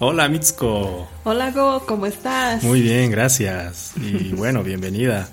Hola 0.00 0.28
Mitsuko. 0.28 1.08
Hola 1.24 1.50
Go, 1.50 1.84
¿cómo 1.84 2.06
estás? 2.06 2.62
Muy 2.62 2.82
bien, 2.82 3.10
gracias. 3.10 3.94
Y 3.96 4.32
bueno, 4.32 4.62
bienvenida. 4.62 5.28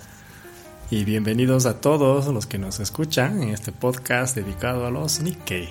Y 0.89 1.03
bienvenidos 1.03 1.67
a 1.67 1.79
todos 1.79 2.25
los 2.33 2.47
que 2.47 2.57
nos 2.57 2.79
escuchan 2.79 3.43
en 3.43 3.49
este 3.49 3.71
podcast 3.71 4.35
dedicado 4.35 4.87
a 4.87 4.89
los 4.89 5.19
Nikkei. 5.19 5.69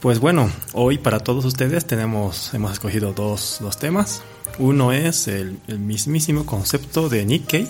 Pues 0.00 0.18
bueno, 0.18 0.50
hoy 0.72 0.96
para 0.96 1.20
todos 1.20 1.44
ustedes 1.44 1.84
tenemos, 1.84 2.54
hemos 2.54 2.72
escogido 2.72 3.12
dos, 3.12 3.58
dos 3.60 3.76
temas. 3.76 4.22
Uno 4.58 4.90
es 4.90 5.28
el, 5.28 5.58
el, 5.68 5.78
mismísimo 5.78 6.46
concepto 6.46 7.10
de 7.10 7.26
Nikkei, 7.26 7.68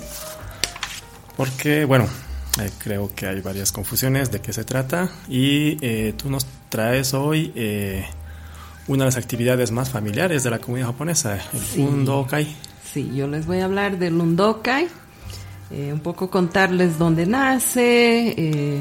porque 1.37 1.87
bueno, 1.87 2.07
eh, 2.61 2.71
creo 2.79 3.12
que 3.17 3.27
hay 3.27 3.41
varias 3.41 3.73
confusiones 3.73 4.30
de 4.30 4.41
qué 4.41 4.53
se 4.53 4.62
trata 4.62 5.11
y 5.29 5.77
eh, 5.85 6.14
tú 6.17 6.30
nos 6.30 6.46
traes 6.69 7.14
hoy 7.14 7.53
eh, 7.57 8.07
una 8.91 9.04
de 9.04 9.09
las 9.11 9.16
actividades 9.16 9.71
más 9.71 9.90
familiares 9.90 10.43
de 10.43 10.50
la 10.50 10.58
comunidad 10.58 10.89
japonesa, 10.89 11.39
el 11.53 11.61
Sí. 11.61 11.80
Undokai. 11.80 12.57
Sí, 12.93 13.11
yo 13.14 13.29
les 13.29 13.46
voy 13.46 13.61
a 13.61 13.66
hablar 13.66 13.99
del 13.99 14.14
Undokai, 14.21 14.89
eh, 15.71 15.93
un 15.93 16.00
poco 16.00 16.29
contarles 16.29 16.99
dónde 16.99 17.25
nace, 17.25 18.35
eh, 18.36 18.80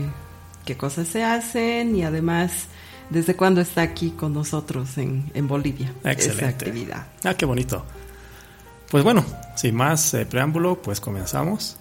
qué 0.66 0.76
cosas 0.76 1.08
se 1.08 1.23
hacen 1.23 1.95
y 1.95 2.04
además 2.04 2.52
desde 3.12 3.35
cuándo 3.35 3.62
está 3.62 3.82
aquí 3.84 4.12
con 4.12 4.34
nosotros 4.34 4.98
en, 4.98 5.30
en 5.35 5.48
Bolivia 5.48 5.94
esa 6.02 6.12
Excelente. 6.12 6.46
actividad. 6.66 7.05
Ah, 7.23 7.35
qué 7.35 7.46
bonito. 7.46 7.85
Pues 8.90 9.04
bueno, 9.04 9.23
sin 9.55 9.76
más 9.76 10.12
eh, 10.16 10.26
preámbulo, 10.26 10.82
pues 10.82 10.99
comenzamos. 10.99 11.77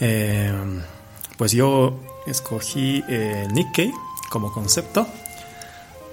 Eh, 0.00 0.52
pues 1.36 1.52
yo 1.52 2.00
escogí 2.26 3.04
eh, 3.08 3.46
Nikkei 3.52 3.92
como 4.30 4.50
concepto 4.52 5.06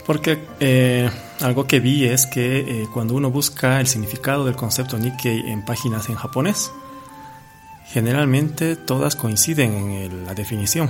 porque 0.06 0.46
eh, 0.60 1.10
algo 1.42 1.66
que 1.66 1.80
vi 1.80 2.06
es 2.06 2.26
que 2.26 2.60
eh, 2.60 2.88
cuando 2.94 3.14
uno 3.16 3.32
busca 3.32 3.80
el 3.80 3.88
significado 3.88 4.46
del 4.46 4.56
concepto 4.56 4.98
Nikkei 4.98 5.50
en 5.52 5.64
páginas 5.66 6.10
en 6.10 6.16
japonés, 6.16 6.72
generalmente 7.88 8.76
todas 8.76 9.16
coinciden 9.16 9.74
en 9.74 9.92
el- 9.92 10.26
la 10.26 10.34
definición. 10.34 10.90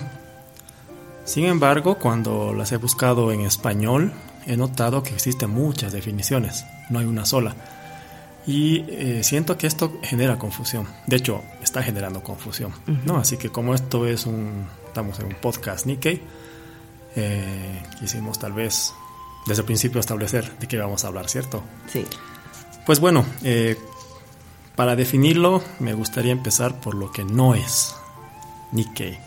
Sin 1.26 1.46
embargo, 1.46 1.96
cuando 2.00 2.54
las 2.54 2.72
he 2.72 2.78
buscado 2.78 3.32
en 3.32 3.42
español, 3.42 4.12
he 4.46 4.58
notado 4.58 5.04
que 5.04 5.14
existen 5.14 5.50
muchas 5.50 5.94
definiciones, 5.94 6.66
no 6.90 7.00
hay 7.00 7.06
una 7.06 7.26
sola. 7.26 7.56
Y 8.46 8.84
eh, 8.90 9.22
siento 9.24 9.58
que 9.58 9.68
esto 9.68 10.00
genera 10.04 10.38
confusión. 10.38 10.86
De 11.08 11.16
hecho, 11.16 11.42
está 11.62 11.82
generando 11.82 12.22
confusión. 12.22 12.74
¿no? 13.06 13.16
Así 13.18 13.38
que 13.38 13.50
como 13.50 13.74
esto 13.74 14.06
es 14.06 14.26
un, 14.26 14.66
estamos 14.86 15.18
en 15.20 15.28
un 15.28 15.36
podcast 15.36 15.86
Nikkei, 15.86 16.22
eh, 17.16 17.84
quisimos 18.00 18.38
tal 18.40 18.52
vez 18.52 18.94
desde 19.46 19.62
el 19.62 19.66
principio 19.66 20.00
establecer 20.00 20.58
de 20.60 20.68
qué 20.68 20.78
vamos 20.78 21.04
a 21.04 21.08
hablar, 21.08 21.30
¿cierto? 21.30 21.64
Sí, 21.92 22.06
Pues 22.86 23.00
bueno, 23.00 23.26
eh, 23.44 23.78
para 24.76 24.96
definirlo 24.96 25.64
me 25.80 25.94
gustaría 25.94 26.32
empezar 26.32 26.80
por 26.80 26.96
lo 26.96 27.12
que 27.12 27.24
no 27.24 27.56
es 27.56 27.96
Nikkei. 28.72 29.18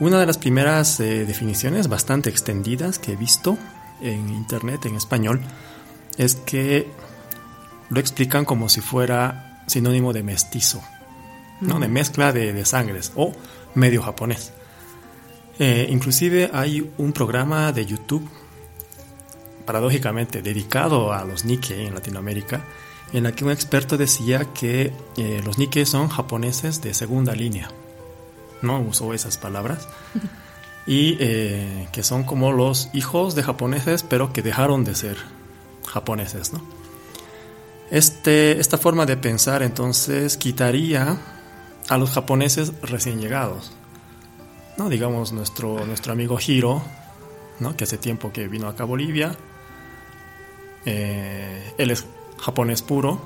Una 0.00 0.20
de 0.20 0.26
las 0.26 0.38
primeras 0.38 1.00
eh, 1.00 1.24
definiciones 1.24 1.88
bastante 1.88 2.30
extendidas 2.30 2.98
que 2.98 3.12
he 3.12 3.16
visto 3.16 3.58
en 4.00 4.28
internet 4.28 4.86
en 4.86 4.94
español 4.94 5.40
es 6.16 6.36
que 6.36 6.88
lo 7.90 7.98
explican 7.98 8.44
como 8.44 8.68
si 8.68 8.80
fuera 8.80 9.62
sinónimo 9.66 10.12
de 10.12 10.22
mestizo, 10.22 10.80
¿no? 11.60 11.80
de 11.80 11.88
mezcla 11.88 12.32
de, 12.32 12.52
de 12.52 12.64
sangres 12.64 13.12
o 13.16 13.32
medio 13.74 14.02
japonés. 14.02 14.52
Eh, 15.58 15.88
inclusive 15.90 16.50
hay 16.52 16.88
un 16.98 17.12
programa 17.12 17.72
de 17.72 17.84
YouTube 17.84 18.28
paradójicamente 19.68 20.40
dedicado 20.40 21.12
a 21.12 21.26
los 21.26 21.44
Nikkei 21.44 21.86
en 21.86 21.94
Latinoamérica, 21.94 22.64
en 23.12 23.24
la 23.24 23.32
que 23.32 23.44
un 23.44 23.50
experto 23.50 23.98
decía 23.98 24.46
que 24.54 24.94
eh, 25.18 25.42
los 25.44 25.58
Nikkei 25.58 25.84
son 25.84 26.08
japoneses 26.08 26.80
de 26.80 26.94
segunda 26.94 27.34
línea. 27.34 27.68
No 28.62 28.80
usó 28.80 29.12
esas 29.12 29.36
palabras. 29.36 29.86
Y 30.86 31.18
eh, 31.20 31.86
que 31.92 32.02
son 32.02 32.24
como 32.24 32.50
los 32.50 32.88
hijos 32.94 33.34
de 33.34 33.42
japoneses, 33.42 34.02
pero 34.02 34.32
que 34.32 34.40
dejaron 34.40 34.84
de 34.84 34.94
ser 34.94 35.18
japoneses, 35.86 36.54
¿no? 36.54 36.62
Este, 37.90 38.58
esta 38.58 38.78
forma 38.78 39.04
de 39.04 39.18
pensar 39.18 39.62
entonces 39.62 40.38
quitaría 40.38 41.18
a 41.90 41.98
los 41.98 42.10
japoneses 42.12 42.72
recién 42.80 43.20
llegados. 43.20 43.72
¿no? 44.78 44.88
Digamos 44.88 45.32
nuestro, 45.32 45.84
nuestro 45.84 46.14
amigo 46.14 46.38
Hiro, 46.40 46.80
¿no? 47.60 47.76
que 47.76 47.84
hace 47.84 47.98
tiempo 47.98 48.32
que 48.32 48.48
vino 48.48 48.66
acá 48.66 48.84
a 48.84 48.86
Bolivia. 48.86 49.36
Eh, 50.84 51.74
él 51.78 51.90
es 51.90 52.06
japonés 52.40 52.82
puro, 52.82 53.20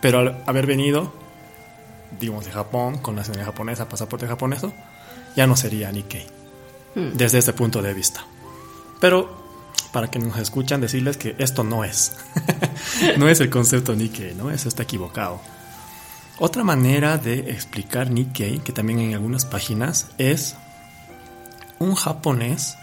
pero 0.00 0.20
al 0.20 0.42
haber 0.46 0.66
venido, 0.66 1.12
digamos, 2.18 2.44
de 2.44 2.52
Japón, 2.52 2.98
con 2.98 3.16
nacionalidad 3.16 3.46
japonesa, 3.46 3.88
pasaporte 3.88 4.26
japonés, 4.26 4.62
ya 5.36 5.46
no 5.46 5.56
sería 5.56 5.92
Nikkei, 5.92 6.26
desde 6.94 7.38
este 7.38 7.52
punto 7.52 7.82
de 7.82 7.94
vista. 7.94 8.24
Pero, 9.00 9.46
para 9.92 10.10
que 10.10 10.18
nos 10.18 10.36
escuchan, 10.38 10.80
decirles 10.80 11.16
que 11.16 11.36
esto 11.38 11.64
no 11.64 11.84
es. 11.84 12.16
no 13.18 13.28
es 13.28 13.40
el 13.40 13.50
concepto 13.50 13.94
Nikkei, 13.94 14.34
¿no? 14.34 14.50
Eso 14.50 14.68
está 14.68 14.82
equivocado. 14.82 15.40
Otra 16.40 16.62
manera 16.62 17.18
de 17.18 17.50
explicar 17.50 18.10
Nikkei, 18.10 18.60
que 18.60 18.72
también 18.72 19.00
en 19.00 19.14
algunas 19.14 19.44
páginas, 19.44 20.08
es 20.18 20.56
un 21.78 21.94
japonés 21.94 22.76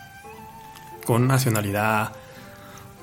con 1.05 1.27
nacionalidad, 1.27 2.11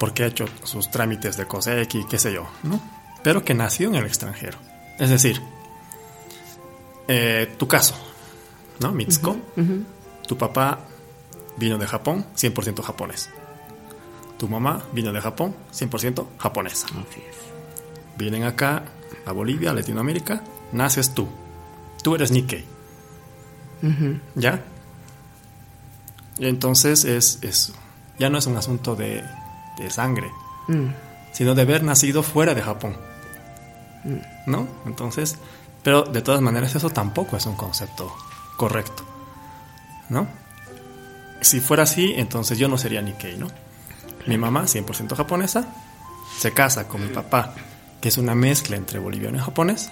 porque 0.02 0.24
ha 0.24 0.26
hecho 0.26 0.46
sus 0.64 0.90
trámites 0.90 1.36
de 1.36 1.46
Koseki, 1.46 2.06
qué 2.10 2.18
sé 2.18 2.32
yo, 2.32 2.48
¿no? 2.64 2.80
Pero 3.22 3.44
que 3.44 3.54
nació 3.54 3.86
en 3.86 3.94
el 3.94 4.04
extranjero. 4.04 4.58
Es 4.98 5.10
decir, 5.10 5.40
eh, 7.06 7.54
tu 7.56 7.68
caso, 7.68 7.94
¿no? 8.80 8.90
Mitsuko, 8.90 9.36
tu 10.26 10.36
papá 10.36 10.80
vino 11.56 11.78
de 11.78 11.86
Japón, 11.86 12.26
100% 12.34 12.82
japonés. 12.82 13.30
Tu 14.38 14.48
mamá 14.48 14.82
vino 14.92 15.12
de 15.12 15.20
Japón, 15.20 15.54
100% 15.72 16.26
japonesa. 16.36 16.88
así 16.88 17.20
es. 17.20 17.36
Vienen 18.18 18.42
acá, 18.42 18.82
a 19.24 19.30
Bolivia, 19.30 19.70
a 19.70 19.74
Latinoamérica, 19.74 20.42
naces 20.72 21.14
tú. 21.14 21.28
Tú 22.02 22.16
eres 22.16 22.32
Nikkei. 22.32 22.64
¿Ya? 24.34 24.64
Y 26.40 26.48
entonces 26.48 27.04
es, 27.04 27.38
es, 27.42 27.72
ya 28.18 28.30
no 28.30 28.38
es 28.38 28.46
un 28.46 28.56
asunto 28.56 28.96
de, 28.96 29.22
de 29.78 29.90
sangre, 29.90 30.30
Mm, 30.68 30.88
sino 31.32 31.54
de 31.54 31.62
haber 31.62 31.82
nacido 31.82 32.22
fuera 32.22 32.54
de 32.54 32.62
Japón. 32.62 32.96
¿No? 34.46 34.66
Entonces, 34.86 35.38
pero 35.82 36.02
de 36.02 36.22
todas 36.22 36.40
maneras 36.40 36.74
eso 36.74 36.90
tampoco 36.90 37.36
es 37.36 37.46
un 37.46 37.56
concepto 37.56 38.12
correcto. 38.56 39.04
¿No? 40.08 40.26
Si 41.40 41.60
fuera 41.60 41.84
así, 41.84 42.12
entonces 42.16 42.58
yo 42.58 42.68
no 42.68 42.78
sería 42.78 43.02
Nikkei, 43.02 43.36
¿no? 43.36 43.48
Mi 44.26 44.38
mamá, 44.38 44.64
100% 44.64 45.16
japonesa, 45.16 45.66
se 46.38 46.52
casa 46.52 46.86
con 46.86 47.02
mi 47.02 47.08
papá, 47.08 47.54
que 48.00 48.08
es 48.08 48.18
una 48.18 48.34
mezcla 48.34 48.76
entre 48.76 48.98
boliviano 48.98 49.38
y 49.38 49.40
japonés. 49.40 49.90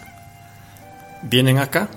Vienen 1.22 1.58
acá. 1.58 1.88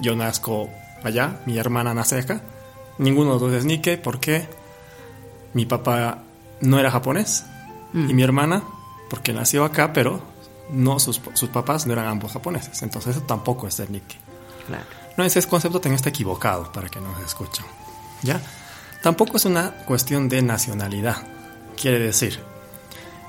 Yo 0.00 0.16
nazco 0.16 0.68
allá, 1.02 1.40
mi 1.46 1.58
hermana 1.58 1.94
nace 1.94 2.18
acá. 2.18 2.42
Ninguno 2.98 3.34
de 3.34 3.40
los 3.40 3.40
dos 3.40 3.52
es 3.54 3.64
Nikkei 3.64 3.96
porque 3.96 4.48
mi 5.54 5.66
papá 5.66 6.22
no 6.60 6.78
era 6.78 6.90
japonés 6.90 7.44
y 7.94 8.14
mi 8.14 8.22
hermana 8.22 8.62
porque 9.10 9.32
nació 9.32 9.64
acá, 9.64 9.92
pero 9.92 10.22
no 10.70 10.98
sus, 10.98 11.20
sus 11.34 11.50
papás 11.50 11.86
no 11.86 11.92
eran 11.92 12.06
ambos 12.06 12.32
japoneses. 12.32 12.82
Entonces 12.82 13.16
eso 13.16 13.26
tampoco 13.26 13.66
es 13.68 13.78
Nikkei. 13.78 14.18
claro. 14.66 14.84
No, 15.16 15.24
ese 15.24 15.46
concepto 15.46 15.78
también 15.78 15.96
está 15.96 16.08
equivocado 16.08 16.72
para 16.72 16.88
que 16.88 16.98
nos 16.98 17.20
escuchen. 17.20 17.66
¿Ya? 18.22 18.40
Tampoco 19.02 19.36
es 19.36 19.44
una 19.44 19.72
cuestión 19.84 20.28
de 20.30 20.40
nacionalidad. 20.40 21.16
Quiere 21.76 21.98
decir, 21.98 22.38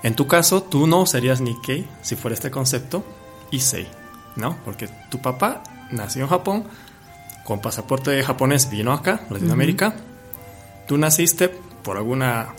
en 0.03 0.15
tu 0.15 0.27
caso, 0.27 0.63
tú 0.63 0.88
no 0.88 1.06
serías 1.06 1.42
Nikkei 1.42 1.88
si 2.01 2.15
fuera 2.15 2.36
este 2.36 2.51
concepto 2.51 3.03
Issei, 3.51 3.88
¿no? 4.36 4.57
Porque 4.63 4.88
tu 5.09 5.21
papá 5.21 5.63
nació 5.92 6.24
en 6.24 6.30
Japón, 6.30 6.63
con 7.44 7.59
pasaporte 7.59 8.21
japonés 8.24 8.69
vino 8.69 8.94
acá, 8.94 9.21
Latinoamérica. 9.30 9.95
Tú 10.88 10.98
naciste 10.98 11.57
por 11.83 11.97
alguna 11.97 12.53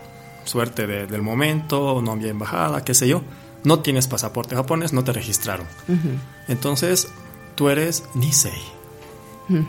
suerte 0.44 0.86
de- 0.86 1.06
del 1.06 1.22
momento, 1.22 2.00
no 2.02 2.12
había 2.12 2.30
embajada, 2.30 2.84
qué 2.84 2.94
sé 2.94 3.08
yo. 3.08 3.22
No 3.64 3.80
tienes 3.80 4.06
pasaporte 4.06 4.54
japonés, 4.56 4.92
no 4.92 5.02
te 5.04 5.12
registraron. 5.12 5.66
Entonces, 6.48 7.08
tú 7.54 7.70
eres 7.70 8.04
Nisei. 8.14 8.52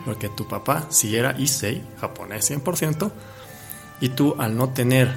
Porque 0.04 0.28
tu 0.28 0.46
papá 0.48 0.86
sí 0.90 1.16
era 1.16 1.38
Issei, 1.38 1.82
japonés 2.00 2.44
100%, 2.50 3.10
y 4.00 4.10
tú 4.10 4.34
al 4.38 4.56
no 4.56 4.70
tener 4.70 5.14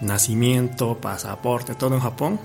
nacimiento, 0.00 0.96
pasaporte, 0.98 1.74
todo 1.74 1.94
en 1.94 2.00
Japón, 2.00 2.40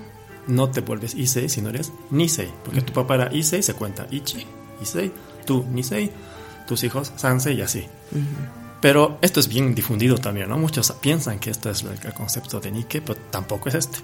no 0.46 0.70
te 0.70 0.80
vuelves 0.80 1.14
Issei, 1.14 1.48
sino 1.48 1.70
eres 1.70 1.92
Nisei. 2.10 2.52
Porque 2.64 2.82
tu 2.82 2.92
papá 2.92 3.14
era 3.14 3.34
Issei, 3.34 3.62
se 3.62 3.74
cuenta 3.74 4.06
Ichi, 4.10 4.46
Issei, 4.82 5.12
tú 5.44 5.64
Nisei, 5.70 6.12
tus 6.66 6.84
hijos 6.84 7.12
Sansei 7.16 7.58
y 7.58 7.62
así. 7.62 7.86
Pero 8.86 9.18
esto 9.20 9.40
es 9.40 9.48
bien 9.48 9.74
difundido 9.74 10.16
también, 10.16 10.48
¿no? 10.48 10.58
Muchos 10.58 10.92
piensan 10.92 11.40
que 11.40 11.50
este 11.50 11.70
es 11.70 11.82
el 11.82 12.14
concepto 12.14 12.60
de 12.60 12.70
Nikkei, 12.70 13.00
pero 13.00 13.18
tampoco 13.32 13.68
es 13.68 13.74
este. 13.74 13.98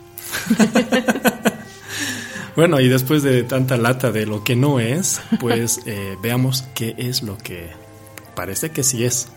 bueno, 2.56 2.81
y 2.81 2.88
después 2.88 3.23
de 3.23 3.44
tanta 3.44 3.76
lata 3.76 4.11
de 4.11 4.26
lo 4.26 4.43
que 4.43 4.56
no 4.56 4.81
es, 4.81 5.20
pues 5.38 5.82
eh, 5.87 6.17
veamos 6.20 6.64
qué 6.75 6.96
es 6.99 7.23
lo 7.23 7.38
que 7.38 7.70
parece 8.34 8.73
que 8.73 8.82
sí 8.82 9.05
es. 9.05 9.29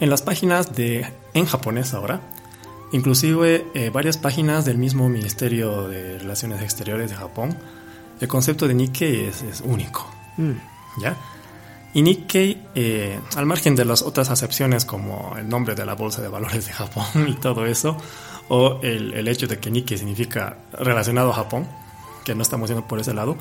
En 0.00 0.10
las 0.10 0.20
páginas 0.20 0.74
de 0.74 1.06
en 1.34 1.46
japonés 1.46 1.94
ahora, 1.94 2.20
inclusive 2.90 3.68
eh, 3.74 3.90
varias 3.90 4.18
páginas 4.18 4.64
del 4.64 4.78
mismo 4.78 5.08
Ministerio 5.08 5.86
de 5.86 6.18
Relaciones 6.18 6.60
Exteriores 6.60 7.08
de 7.08 7.14
Japón, 7.14 7.56
el 8.20 8.26
concepto 8.26 8.66
de 8.66 8.74
Nikkei 8.74 9.26
es, 9.26 9.60
único. 9.64 10.12
Mm. 10.38 10.54
¿Ya? 11.00 11.16
Y 11.96 12.02
Nikkei, 12.02 12.58
eh, 12.74 13.18
al 13.36 13.46
margen 13.46 13.74
de 13.74 13.86
las 13.86 14.02
otras 14.02 14.28
acepciones 14.28 14.84
como 14.84 15.34
el 15.38 15.48
nombre 15.48 15.74
de 15.74 15.86
la 15.86 15.94
Bolsa 15.94 16.20
de 16.20 16.28
Valores 16.28 16.66
de 16.66 16.72
Japón 16.74 17.06
y 17.26 17.36
todo 17.36 17.64
eso, 17.64 17.96
o 18.50 18.80
el, 18.82 19.26
hecho 19.26 19.46
de 19.46 19.58
que 19.58 19.70
Nikkei 19.70 19.96
significa 19.96 20.58
relacionado 20.72 21.30
a 21.30 21.36
Japón, 21.36 21.66
que 22.22 22.34
no 22.34 22.42
estamos 22.42 22.68
yendo 22.68 22.86
por 22.86 23.00
ese 23.00 23.14
lado, 23.14 23.38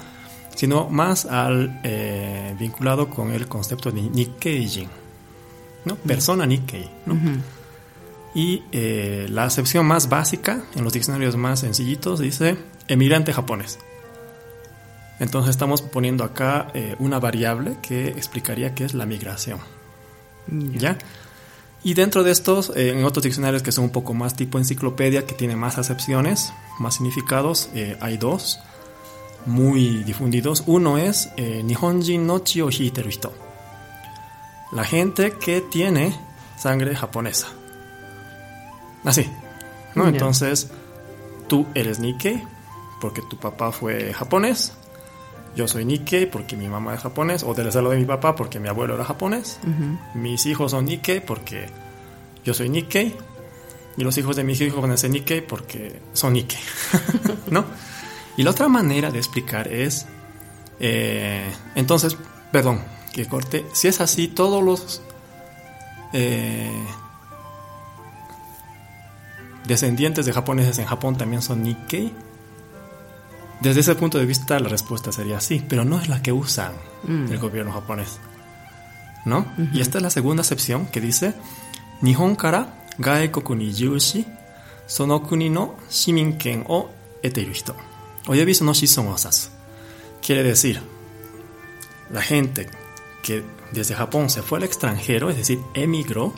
sino 0.56 0.88
más 0.88 1.25
al 1.25 1.81
eh, 1.84 2.56
vinculado 2.57 3.10
con 3.10 3.34
el 3.34 3.50
concepto 3.50 3.92
de 3.92 4.04
Nikkeijin, 4.04 4.88
¿no? 5.84 5.98
Persona 5.98 6.46
Nikkei, 6.46 6.90
Y 8.36 8.63
eh, 8.72 9.25
la 9.30 9.44
acepción 9.44 9.86
más 9.86 10.08
básica, 10.08 10.63
en 10.75 10.86
los 10.86 10.94
diccionarios 10.94 11.36
más 11.36 11.60
sencillitos, 11.60 12.22
dice 12.22 12.58
emigrante 12.88 13.34
japonés. 13.34 13.80
Entonces 15.20 15.52
estamos 15.52 15.82
poniendo 15.82 16.24
acá 16.24 16.68
eh, 16.74 16.96
una 17.00 17.20
variable 17.20 17.78
que 17.82 18.10
explicaría 18.10 18.76
qué 18.76 18.84
es 18.86 18.94
la 18.94 19.06
migración. 19.06 19.60
¿Ya? 20.48 20.98
Y 21.84 21.94
dentro 21.94 22.24
de 22.24 22.32
estos, 22.32 22.72
eh, 22.76 22.90
en 22.90 23.06
otros 23.06 23.24
diccionarios 23.24 23.64
que 23.64 23.72
son 23.72 23.86
un 23.86 23.90
poco 23.92 24.14
más 24.14 24.36
tipo 24.36 24.58
enciclopedia, 24.58 25.26
que 25.26 25.34
tiene 25.34 25.56
más 25.56 25.78
acepciones, 25.78 26.52
más 26.80 26.96
significados, 26.96 27.70
eh, 27.74 27.98
hay 28.02 28.18
dos 28.18 28.60
muy 29.46 30.04
difundidos. 30.04 30.64
Uno 30.66 30.98
es 30.98 31.30
Nihonjin 31.38 32.26
no 32.26 32.40
chi 32.40 32.62
o 32.62 32.70
hiteru 32.70 33.10
hito. 33.10 33.34
La 34.72 34.84
gente 34.84 35.34
que 35.34 35.62
tiene 35.62 36.18
sangre 36.58 36.96
japonesa. 36.96 37.48
Así. 39.04 39.30
¿no? 39.94 40.08
Entonces, 40.08 40.70
tú 41.48 41.68
eres 41.74 42.00
Nikkei 42.00 42.44
porque 43.00 43.22
tu 43.30 43.38
papá 43.38 43.72
fue 43.72 44.12
japonés 44.14 44.74
yo 45.56 45.68
soy 45.68 45.86
Nikkei 45.86 46.25
porque 46.25 46.57
mi 46.57 46.68
mamá 46.68 46.96
es 46.96 47.02
japonés, 47.02 47.44
o 47.44 47.54
del 47.54 47.68
lado 47.68 47.90
de 47.92 47.98
mi 47.98 48.06
papá 48.06 48.36
porque 48.36 48.60
mi 48.60 48.68
abuelo 48.68 48.96
era 48.96 49.06
japonés. 49.06 49.60
Mis 50.13 50.46
hijos 50.46 50.72
son 50.72 50.86
Nikkei 50.86 51.22
porque 51.22 51.68
yo 52.44 52.54
soy 52.54 52.69
Nikkei. 52.69 53.16
Y 53.98 54.04
los 54.04 54.18
hijos 54.18 54.36
de 54.36 54.44
mis 54.44 54.60
hijos 54.60 54.81
van 54.81 54.92
a 54.92 54.98
ser 54.98 55.12
Nikkei 55.12 55.42
porque 55.42 56.02
son 56.12 56.34
Nikkei. 56.34 56.60
¿No? 57.50 57.66
Y 58.36 58.44
la 58.44 58.52
otra 58.52 58.68
manera 58.68 59.12
de 59.12 59.18
explicar 59.18 59.69
es. 59.69 60.07
Eh, 60.80 61.50
entonces, 61.75 62.18
perdón, 62.51 62.81
que 63.13 63.25
corte. 63.25 63.66
Si 63.72 63.88
es 63.88 64.01
así, 64.01 64.28
todos 64.28 64.62
los. 64.62 65.01
Eh, 66.12 66.86
descendientes 69.66 70.25
de 70.25 70.34
japoneses 70.34 70.78
en 70.80 70.86
Japón 70.86 71.18
también 71.18 71.42
son 71.42 71.63
Nikkei. 71.63 72.13
Desde 73.62 73.80
ese 73.80 73.96
punto 73.96 74.18
de 74.18 74.25
vista 74.25 74.60
la 74.60 74.69
respuesta 74.69 75.12
sería 75.12 75.40
sí, 75.40 75.63
pero 75.68 75.86
no 75.86 76.00
es 76.00 76.10
la 76.10 76.22
que 76.22 76.31
usa 76.31 76.74
mm. 77.04 77.31
el 77.31 77.38
gobierno 77.40 77.72
japonés. 77.72 78.19
¿No? 79.25 79.46
Y 79.74 79.81
esta 79.81 79.98
es 79.98 80.04
la 80.04 80.12
segunda 80.12 80.42
acepción 80.42 80.86
que 80.86 81.02
dice 81.02 81.34
Nihon 82.02 82.36
kara 82.36 82.86
gaekoku 83.00 83.56
ni 83.56 83.74
yushi 83.74 84.25
sono 84.86 85.24
kuni 85.24 85.50
no 85.50 85.75
shiminken 85.90 86.66
o 86.68 86.92
eteiru 87.24 87.52
hito. 87.52 87.75
Oyabi 88.28 88.54
no 88.62 88.74
shison 88.74 89.07
o 89.07 89.16
Quiere 90.22 90.44
decir, 90.44 90.81
la 92.12 92.22
gente 92.22 92.69
que 93.22 93.44
desde 93.72 93.96
Japón 93.96 94.30
se 94.30 94.42
fue 94.42 94.60
al 94.60 94.63
extranjero, 94.63 95.30
es 95.30 95.38
decir, 95.38 95.60
emigró, 95.74 96.34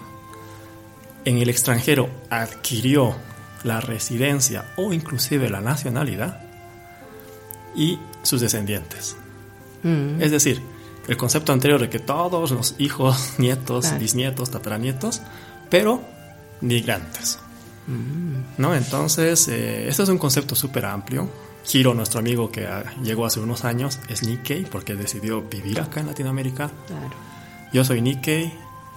en 1.25 1.37
el 1.37 1.49
extranjero 1.49 2.09
adquirió 2.29 3.15
la 3.63 3.81
residencia 3.81 4.73
o 4.77 4.93
inclusive 4.93 5.49
la 5.49 5.61
nacionalidad, 5.61 6.46
y 7.75 7.99
sus 8.23 8.41
descendientes. 8.41 9.15
Mm. 9.83 10.21
Es 10.21 10.31
decir, 10.31 10.61
el 11.07 11.17
concepto 11.17 11.53
anterior 11.53 11.79
de 11.79 11.89
que 11.89 11.99
todos 11.99 12.51
los 12.51 12.75
hijos, 12.77 13.33
nietos, 13.37 13.87
bisnietos, 13.99 14.51
tataranietos, 14.51 15.21
pero 15.69 16.01
migrantes. 16.61 17.39
Mm. 17.87 18.61
¿No? 18.61 18.75
Entonces, 18.75 19.47
eh, 19.47 19.87
este 19.87 20.03
es 20.03 20.09
un 20.09 20.17
concepto 20.17 20.55
súper 20.55 20.85
amplio. 20.85 21.29
Hiro, 21.71 21.93
nuestro 21.93 22.19
amigo 22.19 22.49
que 22.51 22.65
ah, 22.65 22.83
llegó 23.03 23.25
hace 23.25 23.39
unos 23.39 23.65
años, 23.65 23.99
es 24.07 24.23
Nikkei 24.23 24.65
porque 24.65 24.95
decidió 24.95 25.41
vivir 25.41 25.81
acá 25.81 25.99
en 25.99 26.07
Latinoamérica. 26.07 26.71
Yo 27.73 27.83
soy 27.83 28.01
Nikkei, 28.01 28.53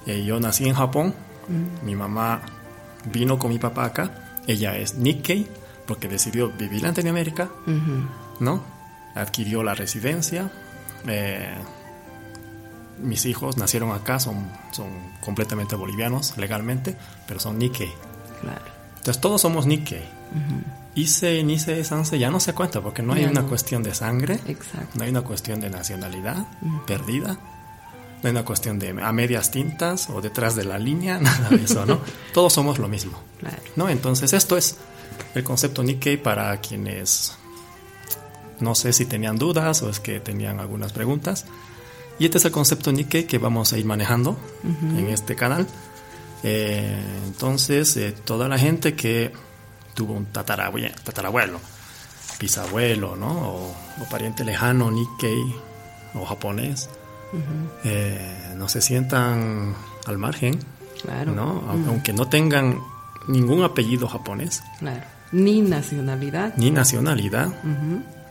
eh, 0.07 0.25
yo 0.25 0.39
nací 0.39 0.69
en 0.69 0.75
Japón, 0.75 1.15
mm. 1.49 1.85
mi 1.85 1.97
mamá 1.97 2.43
vino 3.13 3.39
con 3.39 3.51
mi 3.51 3.59
papá 3.59 3.87
acá, 3.87 4.41
ella 4.47 4.77
es 4.77 4.95
Nikkei 4.95 5.49
porque 5.87 6.07
decidió 6.07 6.51
vivir 6.51 6.81
en 6.81 6.89
Latinoamérica. 6.89 7.51
¿No? 8.41 8.63
Adquirió 9.15 9.63
la 9.63 9.75
residencia. 9.75 10.51
Eh, 11.07 11.55
mis 12.99 13.25
hijos 13.27 13.57
nacieron 13.57 13.93
acá, 13.93 14.21
son, 14.21 14.51
son 14.73 14.89
completamente 15.21 15.77
bolivianos 15.77 16.37
legalmente, 16.37 16.97
pero 17.27 17.41
son 17.41 17.59
Nikkei. 17.59 17.93
Entonces 18.97 19.21
todos 19.21 19.41
somos 19.41 19.67
Nikkei. 19.67 20.05
Ise, 20.95 21.43
Nise, 21.43 21.85
Sanse 21.85 22.19
ya 22.19 22.31
no 22.31 22.41
se 22.41 22.53
cuenta 22.53 22.81
porque 22.81 23.03
no 23.03 23.13
hay 23.13 23.25
una 23.25 23.43
cuestión 23.45 23.83
de 23.83 23.95
sangre, 23.95 24.39
no 24.95 25.05
hay 25.05 25.11
una 25.11 25.23
cuestión 25.23 25.61
de 25.61 25.71
nacionalidad 25.71 26.47
perdida, 26.87 27.39
no 28.23 28.27
hay 28.29 28.31
una 28.31 28.45
cuestión 28.45 28.79
de 28.79 28.91
a 29.03 29.13
medias 29.13 29.51
tintas 29.51 30.11
o 30.11 30.21
detrás 30.21 30.57
de 30.57 30.65
la 30.65 30.79
línea, 30.79 31.19
nada 31.21 31.49
de 31.49 31.65
eso, 31.65 31.87
¿no? 31.87 32.01
todos 32.35 32.53
somos 32.53 32.79
lo 32.79 32.89
mismo. 32.89 33.19
¿no? 33.77 33.89
Entonces 33.89 34.33
esto 34.33 34.57
es 34.57 34.77
el 35.35 35.45
concepto 35.45 35.83
Nikkei 35.83 36.17
para 36.17 36.57
quienes 36.61 37.37
no 38.61 38.75
sé 38.75 38.93
si 38.93 39.07
tenían 39.07 39.37
dudas 39.37 39.83
o 39.83 39.91
es 39.91 40.01
que 40.01 40.21
tenían 40.21 40.61
algunas 40.61 40.93
preguntas. 40.93 41.47
Y 42.19 42.27
este 42.27 42.39
es 42.39 42.45
el 42.45 42.53
concepto 42.53 42.93
Nikkei 42.93 43.25
que 43.25 43.39
vamos 43.39 43.73
a 43.73 43.79
ir 43.79 43.87
manejando 43.87 44.39
en 44.63 45.09
este 45.09 45.37
canal. 45.37 45.67
Eh, 46.43 47.03
entonces, 47.27 47.97
eh, 47.97 48.13
toda 48.13 48.49
la 48.49 48.59
gente 48.59 48.95
que 48.95 49.33
tuvo 49.95 50.15
un 50.15 50.27
tatarabuelo, 50.27 50.95
tatarabuelo 51.03 51.61
bisabuelo, 52.41 53.17
¿no? 53.17 53.31
O, 53.31 53.75
pariente 54.11 54.45
lejano, 54.45 54.91
Nikkei 54.91 55.55
o 56.15 56.25
japonés, 56.25 56.89
eh, 57.85 58.55
no 58.57 58.69
se 58.69 58.81
sientan 58.81 59.75
al 60.07 60.19
margen, 60.19 60.59
claro. 61.03 61.33
¿no? 61.33 61.63
Aunque 61.87 62.13
no 62.13 62.29
tengan 62.29 62.81
ningún 63.29 63.63
apellido 63.63 64.09
japonés. 64.09 64.63
Claro. 64.79 65.05
Ni 65.33 65.61
nacionalidad. 65.61 66.55
Ni 66.57 66.71
nacionalidad 66.71 67.53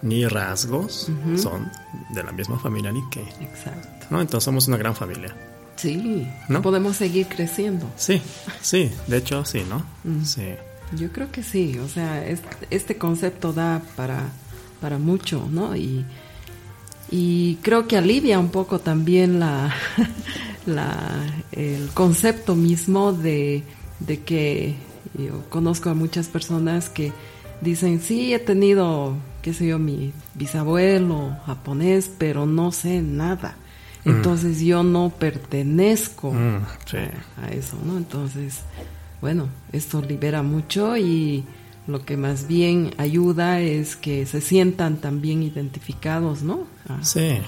ni 0.01 0.25
rasgos 0.27 1.11
son 1.37 1.69
de 2.09 2.23
la 2.23 2.31
misma 2.31 2.59
familia 2.59 2.91
Nikkei. 2.91 3.27
Exacto. 3.41 4.07
¿no? 4.09 4.21
Entonces 4.21 4.43
somos 4.43 4.67
una 4.67 4.77
gran 4.77 4.95
familia. 4.95 5.35
Sí, 5.75 6.27
¿no? 6.49 6.61
podemos 6.61 6.97
seguir 6.97 7.27
creciendo. 7.27 7.89
Sí, 7.95 8.21
sí, 8.61 8.91
de 9.07 9.17
hecho 9.17 9.45
sí, 9.45 9.63
¿no? 9.67 9.85
Sí. 10.25 10.43
Yo 10.97 11.11
creo 11.11 11.31
que 11.31 11.43
sí, 11.43 11.77
o 11.79 11.87
sea, 11.87 12.25
este 12.69 12.97
concepto 12.97 13.53
da 13.53 13.81
para, 13.95 14.23
para 14.81 14.97
mucho, 14.97 15.47
¿no? 15.49 15.75
Y, 15.75 16.03
y 17.11 17.55
creo 17.61 17.87
que 17.87 17.95
alivia 17.95 18.39
un 18.39 18.49
poco 18.49 18.79
también 18.79 19.39
la, 19.39 19.73
la, 20.65 20.97
el 21.51 21.89
concepto 21.93 22.55
mismo 22.55 23.13
de, 23.13 23.63
de 23.99 24.23
que 24.23 24.75
yo 25.17 25.49
conozco 25.49 25.89
a 25.89 25.93
muchas 25.93 26.27
personas 26.27 26.89
que 26.89 27.13
dicen, 27.61 28.01
sí, 28.01 28.33
he 28.33 28.39
tenido 28.39 29.15
qué 29.41 29.53
sé 29.53 29.67
yo, 29.67 29.79
mi 29.79 30.13
bisabuelo 30.36 31.38
japonés, 31.46 32.12
pero 32.17 32.46
no 32.46 32.72
sé 32.72 33.01
nada. 33.01 33.55
Mm. 34.05 34.10
Entonces 34.10 34.62
yo 34.62 34.84
no 34.84 35.10
pertenezco 35.10 36.31
mm, 36.31 36.63
a, 37.43 37.50
eso, 37.51 37.77
¿no? 37.84 37.98
Entonces, 37.98 38.62
bueno, 39.22 39.50
esto 39.72 40.01
libera 40.01 40.43
mucho 40.43 40.98
y 40.98 41.43
lo 41.88 42.05
que 42.05 42.17
más 42.17 42.48
bien 42.48 42.91
ayuda 42.98 43.62
es 43.62 43.96
que 43.96 44.25
se 44.25 44.41
sientan 44.41 44.98
también 44.98 45.43
identificados, 45.43 46.43
¿no? 46.43 46.67
sí. 47.01 47.39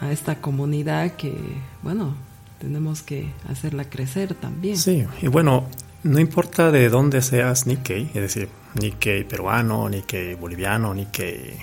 A 0.00 0.10
esta 0.10 0.40
comunidad 0.40 1.12
que, 1.12 1.32
bueno, 1.80 2.16
tenemos 2.58 3.02
que 3.02 3.30
hacerla 3.48 3.84
crecer 3.84 4.34
también. 4.34 4.76
Sí, 4.76 5.06
y 5.22 5.28
bueno, 5.28 5.68
no 6.02 6.18
importa 6.18 6.72
de 6.72 6.88
dónde 6.88 7.22
seas 7.22 7.66
Nikkei, 7.68 8.06
es 8.08 8.14
decir, 8.14 8.48
Nikkei 8.80 9.24
peruano, 9.24 9.88
Nikkei 9.88 10.34
boliviano, 10.34 10.94
Nikkei 10.94 11.58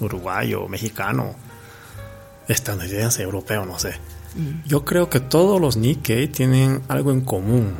uruguayo, 0.00 0.66
mexicano, 0.68 1.34
estadounidense, 2.48 3.22
europeo, 3.22 3.64
no 3.66 3.78
sé. 3.78 3.94
Yo 4.64 4.82
creo 4.84 5.10
que 5.10 5.20
todos 5.20 5.60
los 5.60 5.76
Nikkei 5.76 6.28
tienen 6.28 6.82
algo 6.88 7.12
en 7.12 7.20
común, 7.20 7.74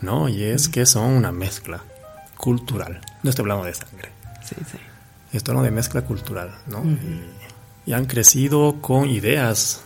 ¿no? 0.00 0.28
Y 0.28 0.42
es 0.42 0.68
que 0.68 0.84
son 0.86 1.04
una 1.10 1.30
mezcla 1.30 1.80
cultural. 2.36 3.00
No 3.22 3.30
estoy 3.30 3.44
hablando 3.44 3.64
de 3.64 3.74
sangre. 3.74 4.08
Sí, 4.44 4.56
sí. 4.70 4.78
Estoy 5.32 5.52
hablando 5.52 5.64
de 5.66 5.70
mezcla 5.76 6.02
cultural, 6.02 6.50
¿no? 6.66 6.82
y, 6.84 7.22
y 7.86 7.92
han 7.94 8.04
crecido 8.06 8.80
con 8.82 9.08
ideas 9.08 9.82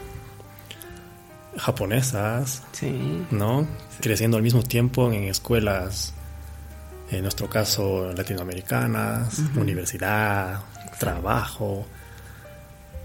japonesas, 1.59 2.63
Sí. 2.73 3.25
¿no? 3.31 3.67
Creciendo 4.01 4.37
al 4.37 4.43
mismo 4.43 4.63
tiempo 4.63 5.11
en 5.13 5.25
escuelas, 5.25 6.13
en 7.11 7.23
nuestro 7.23 7.49
caso 7.49 8.13
latinoamericanas, 8.13 9.41
universidad, 9.57 10.61
trabajo. 10.99 11.87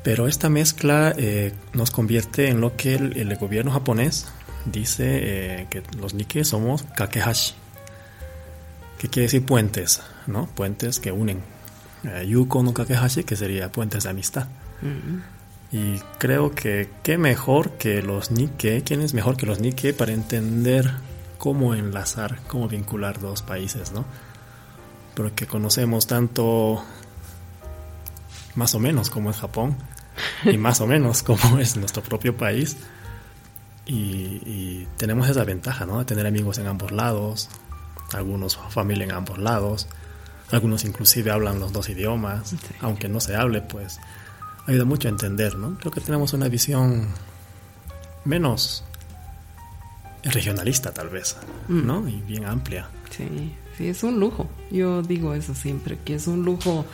Pero 0.04 0.28
esta 0.28 0.50
mezcla 0.50 1.14
eh, 1.16 1.54
nos 1.74 1.92
convierte 1.92 2.48
en 2.48 2.60
lo 2.60 2.76
que 2.76 2.96
el, 2.96 3.18
el 3.18 3.36
gobierno 3.36 3.72
japonés 3.72 4.28
dice 4.66 5.06
eh, 5.06 5.68
que 5.70 5.84
los 5.98 6.14
Nikkei 6.14 6.44
somos 6.44 6.84
kakehashi, 6.84 7.54
que 9.00 9.08
quiere 9.10 9.24
decir 9.24 9.46
puentes, 9.46 10.02
¿no? 10.28 10.48
Puentes 10.48 11.00
que 11.00 11.12
unen. 11.12 11.42
Eh, 12.04 12.26
yuko 12.28 12.64
no 12.64 12.74
kakehashi, 12.74 13.24
que 13.24 13.36
sería 13.36 13.72
puentes 13.72 14.04
de 14.04 14.10
amistad. 14.10 14.48
Y 15.72 16.00
creo 16.18 16.54
que 16.56 16.90
qué 17.04 17.18
mejor 17.18 17.78
que 17.78 18.02
los 18.02 18.32
Nikkei, 18.32 18.82
quién 18.82 19.02
es 19.02 19.14
mejor 19.14 19.38
que 19.38 19.46
los 19.46 19.60
Nikkei 19.60 19.94
para 19.94 20.12
entender 20.12 20.92
cómo 21.42 21.74
enlazar, 21.74 22.40
cómo 22.48 22.68
vincular 22.68 23.20
dos 23.20 23.42
países, 23.42 23.92
¿no? 23.94 24.06
Porque 25.16 25.48
conocemos 25.48 26.06
tanto 26.06 26.84
más 28.54 28.76
o 28.76 28.80
menos 28.80 29.10
como 29.10 29.32
es 29.32 29.38
Japón 29.38 29.76
y 30.44 30.60
más 30.60 30.82
o 30.82 30.86
menos 30.86 31.24
como 31.24 31.58
es 31.58 31.78
nuestro 31.78 32.04
propio 32.04 32.38
país. 32.38 32.78
Y, 33.88 34.40
y 34.46 34.88
tenemos 34.98 35.28
esa 35.30 35.44
ventaja, 35.44 35.88
¿no? 35.88 35.98
De 35.98 36.06
tener 36.06 36.28
amigos 36.28 36.60
en 36.60 36.68
ambos 36.68 36.92
lados, 36.92 37.50
algunos 38.14 38.56
familia 38.70 39.06
en 39.06 39.12
ambos 39.14 39.40
lados, 39.40 39.88
algunos 40.52 40.86
inclusive 40.86 41.32
hablan 41.32 41.60
los 41.60 41.74
dos 41.74 41.90
idiomas, 41.90 42.50
Sí. 42.50 42.58
aunque 42.82 43.10
no 43.10 43.20
se 43.20 43.36
hable, 43.36 43.62
pues 43.62 44.00
ayuda 44.68 44.86
mucho 44.86 45.08
a 45.08 45.12
entender, 45.12 45.56
¿no? 45.56 45.76
Creo 45.80 45.92
que 45.92 46.02
tenemos 46.02 46.34
una 46.34 46.48
visión 46.50 47.08
menos 48.26 48.84
regionalista 50.24 50.92
tal 50.92 51.10
vez, 51.10 51.36
¿no? 51.68 52.08
Y 52.08 52.22
bien 52.22 52.46
amplia. 52.46 52.88
Sí, 53.10 53.54
sí, 53.78 53.88
es 53.88 54.04
un 54.04 54.20
lujo. 54.20 54.50
Yo 54.70 55.02
digo 55.02 55.34
eso 55.34 55.56
siempre, 55.56 55.98
que 56.04 56.16
es 56.16 56.28
un 56.28 56.44
lujo 56.44 56.86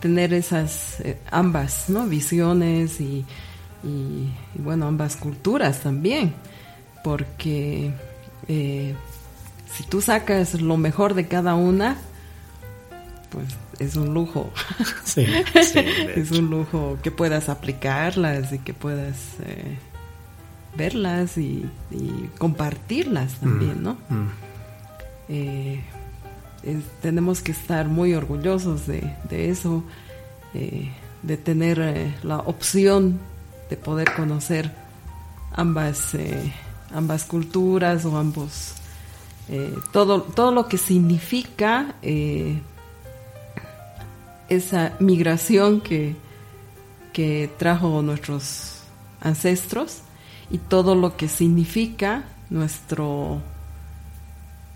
tener 0.00 0.34
esas 0.34 1.00
eh, 1.00 1.18
ambas, 1.30 1.88
¿no? 1.88 2.06
Visiones 2.06 3.00
y, 3.00 3.24
y, 3.82 3.86
y, 4.54 4.58
bueno, 4.58 4.86
ambas 4.86 5.16
culturas 5.16 5.80
también, 5.80 6.34
porque 7.02 7.92
eh, 8.48 8.94
si 9.72 9.84
tú 9.84 10.00
sacas 10.00 10.60
lo 10.60 10.76
mejor 10.76 11.14
de 11.14 11.26
cada 11.26 11.54
una, 11.54 11.96
pues 13.30 13.46
es 13.78 13.96
un 13.96 14.14
lujo. 14.14 14.52
Sí, 15.04 15.26
sí, 15.62 15.78
es 16.14 16.30
un 16.30 16.50
lujo 16.50 16.98
que 17.02 17.10
puedas 17.10 17.48
aplicarlas 17.48 18.52
y 18.52 18.58
que 18.58 18.74
puedas 18.74 19.16
eh, 19.44 19.78
verlas 20.76 21.36
y, 21.38 21.64
y 21.90 22.30
compartirlas 22.38 23.34
también, 23.40 23.82
¿no? 23.82 23.96
Mm, 24.08 24.28
Eh, 25.28 25.80
es- 26.62 26.84
tenemos 27.00 27.40
que 27.40 27.52
estar 27.52 27.88
muy 27.88 28.12
orgullosos 28.14 28.86
de, 28.86 29.14
de 29.30 29.48
eso, 29.50 29.82
eh, 30.52 30.90
de 31.22 31.36
tener 31.38 31.78
eh, 31.80 32.14
la 32.22 32.38
opción 32.38 33.18
de 33.70 33.76
poder 33.78 34.12
conocer 34.14 34.70
ambas, 35.52 36.12
ambas 36.94 37.24
culturas 37.24 38.04
o 38.04 38.18
ambos, 38.18 38.74
todo, 39.92 40.22
todo 40.22 40.52
lo 40.52 40.68
que 40.68 40.76
significa 40.78 41.94
esa 44.48 44.92
migración 45.00 45.80
que, 45.80 46.16
que 47.12 47.50
trajo 47.58 48.02
nuestros 48.02 48.80
ancestros 49.20 49.98
y 50.50 50.58
todo 50.58 50.94
lo 50.94 51.16
que 51.16 51.28
significa 51.28 52.24
nuestro 52.50 53.40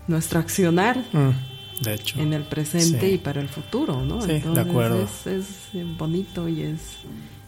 nuestro 0.07 0.39
accionar 0.39 0.97
mm, 1.13 1.83
de 1.83 1.93
hecho. 1.93 2.19
en 2.19 2.33
el 2.33 2.43
presente 2.43 2.99
Sí. 3.07 3.13
y 3.13 3.17
para 3.19 3.41
el 3.41 3.47
futuro, 3.49 4.03
¿no? 4.03 4.21
Sí, 4.21 4.39
de 4.39 4.59
acuerdo. 4.61 5.03
Es, 5.03 5.27
es 5.27 5.45
eh, 5.75 5.85
bonito 5.97 6.49
y 6.49 6.63
es 6.63 6.79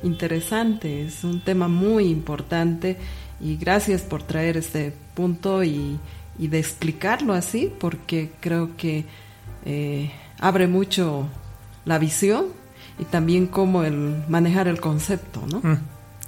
interesante, 0.04 1.06
es 1.06 1.24
un 1.24 1.42
tema 1.42 1.68
muy 1.68 2.06
importante 2.06 2.98
y 3.40 3.58
gracias 3.58 4.02
por 4.04 4.22
traer 4.24 4.58
este 4.58 4.94
punto 5.16 5.64
y, 5.64 5.98
y 6.38 6.48
de 6.48 6.60
explicarlo 6.60 7.34
así, 7.34 7.72
porque 7.80 8.32
creo 8.40 8.76
que 8.78 9.06
eh, 9.66 10.12
abre 10.40 10.68
mucho 10.68 11.28
la 11.86 11.98
visión 11.98 12.46
y 13.00 13.06
también 13.06 13.48
cómo 13.48 13.84
el 13.84 14.24
manejar 14.30 14.68
el 14.68 14.80
concepto, 14.80 15.42
¿no? 15.52 15.60
Mm, 15.60 15.78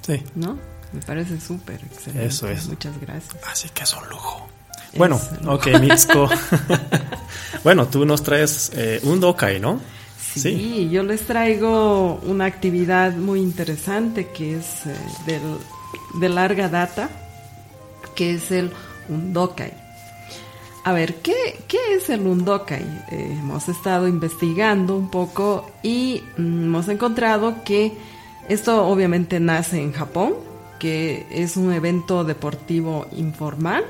sí, 0.02 0.24
¿No? 0.36 0.58
Me 0.94 1.02
parece 1.02 1.40
súper 1.42 1.82
excelente. 1.84 2.26
Eso 2.28 2.48
es. 2.50 2.68
Muchas 2.68 3.00
gracias. 3.02 3.36
así 3.52 3.70
que 3.70 3.84
es 3.84 3.94
un 3.94 4.08
lujo. 4.10 4.48
Bueno, 4.96 5.16
Es- 5.16 5.48
ok, 5.48 5.68
Mitsuko. 5.82 6.30
bueno, 7.64 7.88
tú 7.88 8.06
nos 8.06 8.22
traes 8.24 8.72
eh, 8.76 9.00
un 9.04 9.20
dokai, 9.20 9.60
¿no? 9.60 9.80
Sí, 10.36 10.90
yo 10.92 11.04
les 11.04 11.22
traigo 11.28 12.16
una 12.26 12.46
actividad 12.46 13.14
muy 13.14 13.40
interesante 13.40 14.28
que 14.30 14.58
es 14.58 14.86
eh, 14.86 14.96
del- 15.28 15.58
de 16.20 16.30
larga 16.30 16.70
data, 16.70 17.10
que 18.16 18.36
es 18.36 18.52
el 18.52 18.72
Undokai. 19.10 19.74
A 20.86 20.92
ver, 20.92 21.16
¿qué, 21.22 21.64
qué 21.68 21.78
es 21.96 22.10
el 22.10 22.22
Undokai? 22.28 22.82
Eh, 23.12 23.38
hemos 23.40 23.70
estado 23.70 24.08
investigando 24.08 24.96
un 24.96 25.10
poco 25.10 25.72
y 25.84 26.24
mm, 26.38 26.64
hemos 26.66 26.88
encontrado 26.90 27.64
que 27.64 27.94
esto 28.50 28.86
obviamente 28.88 29.40
nace 29.40 29.82
en 29.82 29.94
Japón, 29.94 30.34
que 30.84 31.26
es 31.32 31.56
un 31.56 31.72
evento 31.72 32.26
deportivo 32.26 33.08
informal 33.16 33.86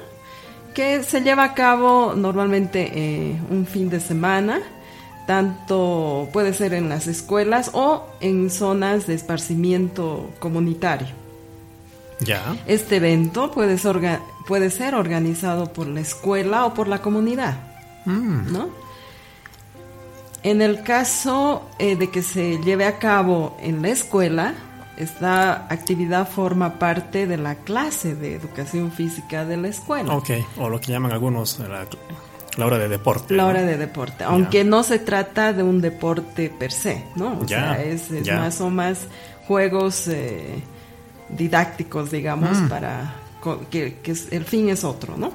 que 0.75 1.01
se 1.01 1.21
lleva 1.21 1.43
a 1.43 1.53
cabo 1.55 2.13
normalmente 2.15 2.91
eh, 2.93 3.35
un 3.49 3.65
fin 3.65 3.89
de 3.89 3.99
semana, 3.99 4.59
tanto 5.25 6.29
puede 6.31 6.53
ser 6.53 6.75
en 6.75 6.89
las 6.89 7.07
escuelas 7.07 7.71
o 7.73 8.05
en 8.21 8.51
zonas 8.51 9.07
de 9.07 9.15
esparcimiento 9.15 10.29
comunitario. 10.39 11.07
Ya. 12.19 12.55
Este 12.67 12.97
evento 12.97 13.49
puede 13.51 13.77
ser, 13.79 13.95
orga- 13.95 14.21
puede 14.47 14.69
ser 14.69 14.93
organizado 14.93 15.73
por 15.73 15.87
la 15.87 15.99
escuela 16.01 16.65
o 16.65 16.73
por 16.75 16.87
la 16.87 17.01
comunidad, 17.01 17.55
Mm, 18.05 18.51
¿no? 18.53 18.69
En 20.43 20.61
el 20.61 20.83
caso 20.83 21.63
eh, 21.79 21.95
de 21.95 22.09
que 22.11 22.21
se 22.21 22.57
lleve 22.59 22.85
a 22.85 22.99
cabo 22.99 23.55
en 23.61 23.81
la 23.81 23.89
escuela, 23.89 24.53
esta 24.97 25.65
actividad 25.69 26.27
forma 26.29 26.77
parte 26.79 27.25
de 27.27 27.37
la 27.37 27.55
clase 27.55 28.15
de 28.15 28.35
educación 28.35 28.91
física 28.91 29.45
de 29.45 29.57
la 29.57 29.67
escuela. 29.69 30.13
ok, 30.15 30.29
o 30.57 30.69
lo 30.69 30.79
que 30.79 30.91
llaman 30.91 31.11
algunos 31.11 31.59
eh, 31.59 31.67
la, 31.67 31.85
la 32.57 32.65
hora 32.65 32.77
de 32.77 32.87
deporte. 32.89 33.33
La 33.33 33.43
¿no? 33.43 33.49
hora 33.49 33.61
de 33.63 33.77
deporte, 33.77 34.23
aunque 34.23 34.63
no 34.63 34.83
se 34.83 34.99
trata 34.99 35.51
de 35.53 35.63
un 35.63 35.81
deporte 35.81 36.49
per 36.49 36.71
se, 36.71 37.03
¿no? 37.15 37.39
O 37.39 37.45
Ya, 37.45 37.73
sea, 37.75 37.83
es, 37.83 38.11
es 38.11 38.27
más 38.31 38.61
o 38.61 38.69
más 38.69 39.07
juegos 39.47 40.07
eh, 40.07 40.61
didácticos, 41.29 42.11
digamos, 42.11 42.57
Mm. 42.59 42.67
para 42.69 43.15
que, 43.69 43.95
que 44.03 44.13
el 44.31 44.45
fin 44.45 44.69
es 44.69 44.83
otro, 44.83 45.17
¿no? 45.17 45.31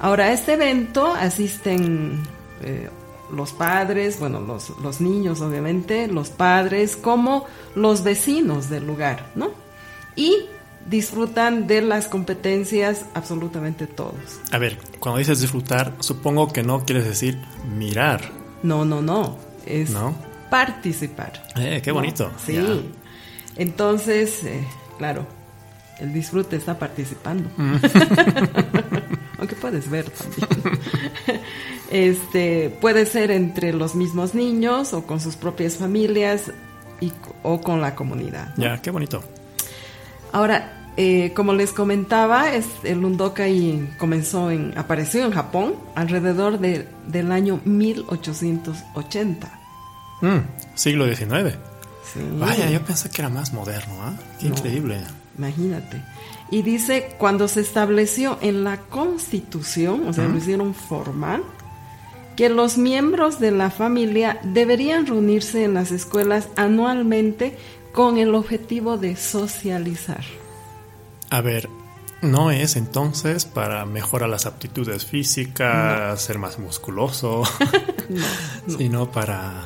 Ahora, 0.00 0.26
a 0.26 0.32
este 0.32 0.52
evento 0.52 1.06
asisten 1.12 2.20
eh, 2.62 2.88
los 3.32 3.52
padres, 3.52 4.18
bueno, 4.18 4.40
los, 4.40 4.70
los 4.82 5.00
niños, 5.00 5.40
obviamente, 5.40 6.08
los 6.08 6.30
padres, 6.30 6.96
como 6.96 7.46
los 7.74 8.02
vecinos 8.02 8.68
del 8.68 8.86
lugar, 8.86 9.30
¿no? 9.34 9.50
Y 10.16 10.46
disfrutan 10.88 11.66
de 11.66 11.82
las 11.82 12.08
competencias 12.08 13.04
absolutamente 13.14 13.86
todos. 13.86 14.40
A 14.50 14.58
ver, 14.58 14.78
cuando 14.98 15.18
dices 15.18 15.40
disfrutar, 15.40 15.94
supongo 16.00 16.52
que 16.52 16.62
no 16.62 16.84
quieres 16.84 17.04
decir 17.04 17.38
mirar. 17.76 18.20
No, 18.62 18.84
no, 18.84 19.02
no. 19.02 19.36
Es 19.66 19.90
¿No? 19.90 20.14
participar. 20.50 21.44
Eh, 21.56 21.80
qué 21.82 21.90
¿no? 21.90 21.96
bonito. 21.96 22.30
Sí. 22.44 22.58
Entonces, 23.56 24.44
eh, 24.44 24.64
claro, 24.96 25.26
el 26.00 26.12
disfrute 26.12 26.56
está 26.56 26.78
participando. 26.78 27.50
Mm. 27.56 27.76
Aunque 29.38 29.54
puedes 29.56 29.88
ver 29.88 30.10
también. 30.10 30.48
este, 31.90 32.70
puede 32.80 33.06
ser 33.06 33.30
entre 33.30 33.72
los 33.72 33.94
mismos 33.94 34.34
niños 34.34 34.92
o 34.92 35.06
con 35.06 35.20
sus 35.20 35.36
propias 35.36 35.76
familias 35.76 36.50
y, 37.00 37.12
o 37.42 37.60
con 37.60 37.80
la 37.80 37.94
comunidad. 37.94 38.54
¿no? 38.56 38.64
Ya, 38.64 38.82
qué 38.82 38.90
bonito. 38.90 39.22
Ahora, 40.32 40.90
eh, 40.96 41.32
como 41.34 41.54
les 41.54 41.72
comentaba, 41.72 42.52
es, 42.52 42.66
el 42.82 43.04
Undokai 43.04 43.88
comenzó 43.98 44.50
en, 44.50 44.76
apareció 44.76 45.24
en 45.24 45.30
Japón 45.32 45.76
alrededor 45.94 46.58
de- 46.58 46.88
del 47.06 47.30
año 47.32 47.60
1880. 47.64 49.48
Mm, 50.20 50.38
siglo 50.74 51.06
XIX. 51.06 51.56
Sí. 52.12 52.20
Vaya, 52.38 52.68
yo 52.70 52.82
pensé 52.82 53.08
que 53.10 53.22
era 53.22 53.28
más 53.28 53.52
moderno, 53.52 53.94
¿ah? 54.00 54.14
Qué 54.40 54.48
No. 54.48 54.56
increíble. 54.56 55.00
Imagínate. 55.38 56.02
Y 56.50 56.62
dice, 56.62 57.14
cuando 57.18 57.48
se 57.48 57.60
estableció 57.60 58.38
en 58.40 58.64
la 58.64 58.78
constitución, 58.78 60.06
o 60.08 60.12
sea, 60.12 60.26
lo 60.26 60.36
hicieron 60.36 60.74
formal, 60.74 61.44
que 62.36 62.48
los 62.48 62.78
miembros 62.78 63.40
de 63.40 63.50
la 63.50 63.70
familia 63.70 64.40
deberían 64.42 65.06
reunirse 65.06 65.64
en 65.64 65.74
las 65.74 65.90
escuelas 65.90 66.48
anualmente 66.56 67.56
con 67.92 68.18
el 68.18 68.34
objetivo 68.34 68.96
de 68.96 69.16
socializar. 69.16 70.24
A 71.30 71.40
ver, 71.40 71.68
no 72.22 72.50
es 72.50 72.76
entonces 72.76 73.44
para 73.44 73.84
mejorar 73.86 74.28
las 74.28 74.46
aptitudes 74.46 75.04
físicas, 75.04 76.20
ser 76.20 76.38
más 76.38 76.58
musculoso, 76.58 77.42
sino 78.78 79.10
para 79.10 79.64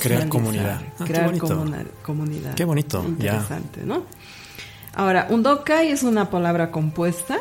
crear 0.00 0.28
comunidad. 0.28 0.82
Ah, 0.98 1.04
crear 1.04 1.36
comunidad. 1.38 2.54
Qué 2.54 2.64
bonito, 2.64 3.04
Interesante, 3.06 3.82
¿no? 3.84 4.04
Ahora, 4.98 5.28
undokai 5.30 5.92
es 5.92 6.02
una 6.02 6.28
palabra 6.28 6.72
compuesta, 6.72 7.38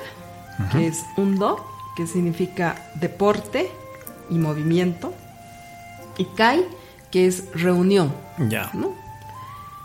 que 0.72 0.86
es 0.86 1.04
undo, 1.18 1.66
que 1.96 2.06
significa 2.06 2.76
deporte 2.94 3.72
y 4.30 4.36
movimiento, 4.36 5.12
y 6.20 6.26
kai, 6.26 6.64
que 7.10 7.26
es 7.26 7.52
reunión. 7.56 8.14
Ya. 8.48 8.72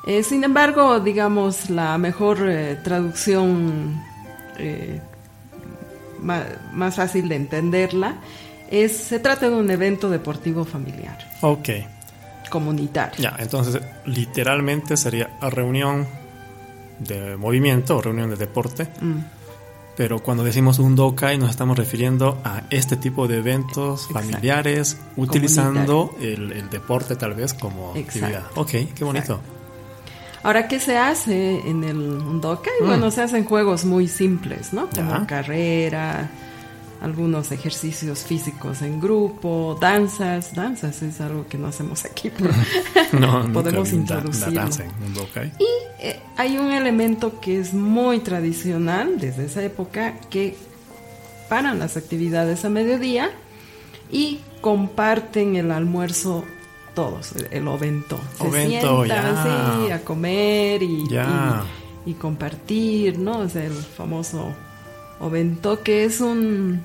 Eh, 0.06 0.22
sin 0.22 0.44
embargo, 0.44 1.00
digamos, 1.00 1.70
la 1.70 1.96
mejor 1.96 2.46
eh, 2.46 2.76
traducción 2.84 4.04
eh, 4.58 5.00
más, 6.20 6.94
fácil 6.94 7.26
de 7.26 7.36
entenderla, 7.36 8.16
es, 8.70 8.94
se 8.94 9.18
trata 9.18 9.48
de 9.48 9.56
un 9.56 9.70
evento 9.70 10.10
deportivo 10.10 10.66
familiar. 10.66 11.16
Ok. 11.40 11.70
Comunitario. 12.50 13.16
Ya, 13.18 13.34
entonces 13.38 13.80
literalmente 14.04 14.98
sería 14.98 15.30
reunión 15.40 16.20
de 17.06 17.36
movimiento 17.36 17.96
o 17.96 18.02
reunión 18.02 18.30
de 18.30 18.36
deporte. 18.36 18.88
Mm. 19.00 19.18
Pero 19.96 20.20
cuando 20.20 20.42
decimos 20.42 20.78
un 20.78 20.96
dokai 20.96 21.36
nos 21.36 21.50
estamos 21.50 21.76
refiriendo 21.76 22.38
a 22.44 22.62
este 22.70 22.96
tipo 22.96 23.28
de 23.28 23.38
eventos 23.38 24.08
familiares 24.08 24.96
utilizando 25.16 26.14
el, 26.20 26.70
deporte 26.70 27.14
tal 27.16 27.34
vez 27.34 27.52
como 27.52 27.90
actividad. 27.90 28.44
Ok, 28.54 28.70
qué 28.94 29.04
bonito. 29.04 29.40
Ahora, 30.44 30.66
¿qué 30.66 30.80
se 30.80 30.98
hace 30.98 31.60
en 31.68 31.84
el 31.84 31.96
Undokai? 31.96 32.72
Mm. 32.80 32.86
Bueno, 32.86 33.10
se 33.10 33.22
hacen 33.22 33.44
juegos 33.44 33.84
muy 33.84 34.08
simples, 34.08 34.72
¿no? 34.72 34.88
Como 34.90 35.26
carrera, 35.26 36.30
algunos 37.02 37.50
ejercicios 37.50 38.20
físicos 38.20 38.80
en 38.80 39.00
grupo, 39.00 39.76
danzas. 39.80 40.54
Danzas 40.54 41.02
es 41.02 41.20
algo 41.20 41.46
que 41.48 41.58
no 41.58 41.66
hacemos 41.66 42.04
aquí, 42.04 42.30
pero 42.30 42.52
no, 43.18 43.52
podemos 43.52 43.92
introducirlo. 43.92 44.68
y 45.58 45.64
eh, 46.00 46.20
hay 46.36 46.58
un 46.58 46.70
elemento 46.70 47.40
que 47.40 47.58
es 47.58 47.74
muy 47.74 48.20
tradicional 48.20 49.18
desde 49.18 49.46
esa 49.46 49.62
época 49.62 50.14
que 50.30 50.56
paran 51.48 51.78
las 51.78 51.96
actividades 51.96 52.64
a 52.64 52.68
mediodía 52.68 53.30
y 54.10 54.40
comparten 54.60 55.56
el 55.56 55.72
almuerzo 55.72 56.44
todos, 56.94 57.32
el 57.50 57.66
ovento. 57.68 58.20
Se 58.36 58.46
ovento, 58.46 59.04
sientan, 59.04 59.92
a 59.92 60.00
comer 60.04 60.82
y, 60.82 61.04
y, 62.06 62.14
compartir, 62.14 63.18
¿no? 63.18 63.48
Sea, 63.48 63.64
el 63.64 63.72
famoso 63.72 64.52
ovento 65.20 65.82
que 65.82 66.04
es 66.04 66.20
un... 66.20 66.82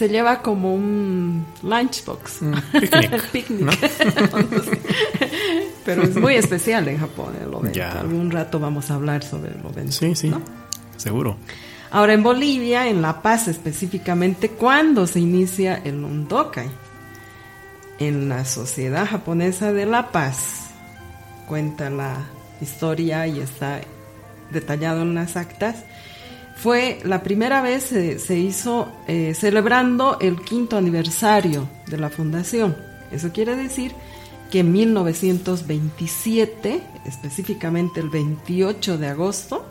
Se 0.00 0.08
lleva 0.08 0.40
como 0.40 0.74
un 0.74 1.44
lunchbox. 1.62 2.40
picnic. 3.32 3.78
Pero 5.84 6.04
es 6.04 6.16
muy 6.16 6.36
especial 6.36 6.88
en 6.88 6.96
Japón 6.96 7.34
el 7.38 7.52
ovento. 7.52 7.82
Algún 7.84 8.30
rato 8.30 8.58
vamos 8.58 8.90
a 8.90 8.94
hablar 8.94 9.22
sobre 9.22 9.50
el 9.50 9.60
ovento. 9.66 9.92
Sí, 9.92 10.14
sí, 10.14 10.32
seguro. 10.96 11.36
Ahora 11.90 12.14
en 12.14 12.22
Bolivia, 12.22 12.88
en 12.88 13.02
La 13.02 13.20
Paz 13.20 13.48
específicamente, 13.48 14.48
¿cuándo 14.48 15.06
se 15.06 15.20
inicia 15.20 15.82
el 15.84 16.02
undokai? 16.02 16.70
en 17.98 18.30
la 18.30 18.46
Sociedad 18.46 19.06
Japonesa 19.06 19.74
de 19.74 19.84
la 19.84 20.12
Paz. 20.12 20.70
Cuenta 21.46 21.90
la 21.90 22.16
historia 22.62 23.26
y 23.26 23.40
está 23.40 23.82
detallado 24.50 25.02
en 25.02 25.14
las 25.14 25.36
actas. 25.36 25.84
Fue 26.62 27.00
la 27.04 27.22
primera 27.22 27.62
vez 27.62 27.84
se, 27.84 28.18
se 28.18 28.38
hizo 28.38 28.92
eh, 29.06 29.32
celebrando 29.34 30.18
el 30.20 30.42
quinto 30.42 30.76
aniversario 30.76 31.66
de 31.86 31.96
la 31.96 32.10
fundación. 32.10 32.76
Eso 33.10 33.32
quiere 33.32 33.56
decir 33.56 33.94
que 34.50 34.60
en 34.60 34.70
1927, 34.72 36.82
específicamente 37.06 38.00
el 38.00 38.10
28 38.10 38.98
de 38.98 39.08
agosto, 39.08 39.64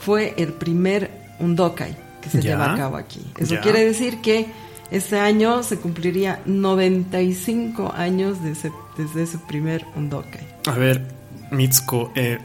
fue 0.00 0.34
el 0.36 0.54
primer 0.54 1.36
undokai 1.38 1.96
que 2.20 2.30
se 2.30 2.42
lleva 2.42 2.72
a 2.72 2.76
cabo 2.76 2.96
aquí. 2.96 3.24
Eso 3.38 3.60
quiere 3.60 3.84
decir 3.84 4.20
que 4.20 4.48
este 4.90 5.18
año 5.18 5.62
se 5.62 5.78
cumpliría 5.78 6.40
95 6.46 7.92
años 7.96 8.38
desde 8.42 9.22
ese 9.22 9.38
primer 9.38 9.86
Undokai. 9.96 10.46
A 10.66 10.72
ver, 10.72 11.06
Mitsuko, 11.50 12.12
eh, 12.14 12.38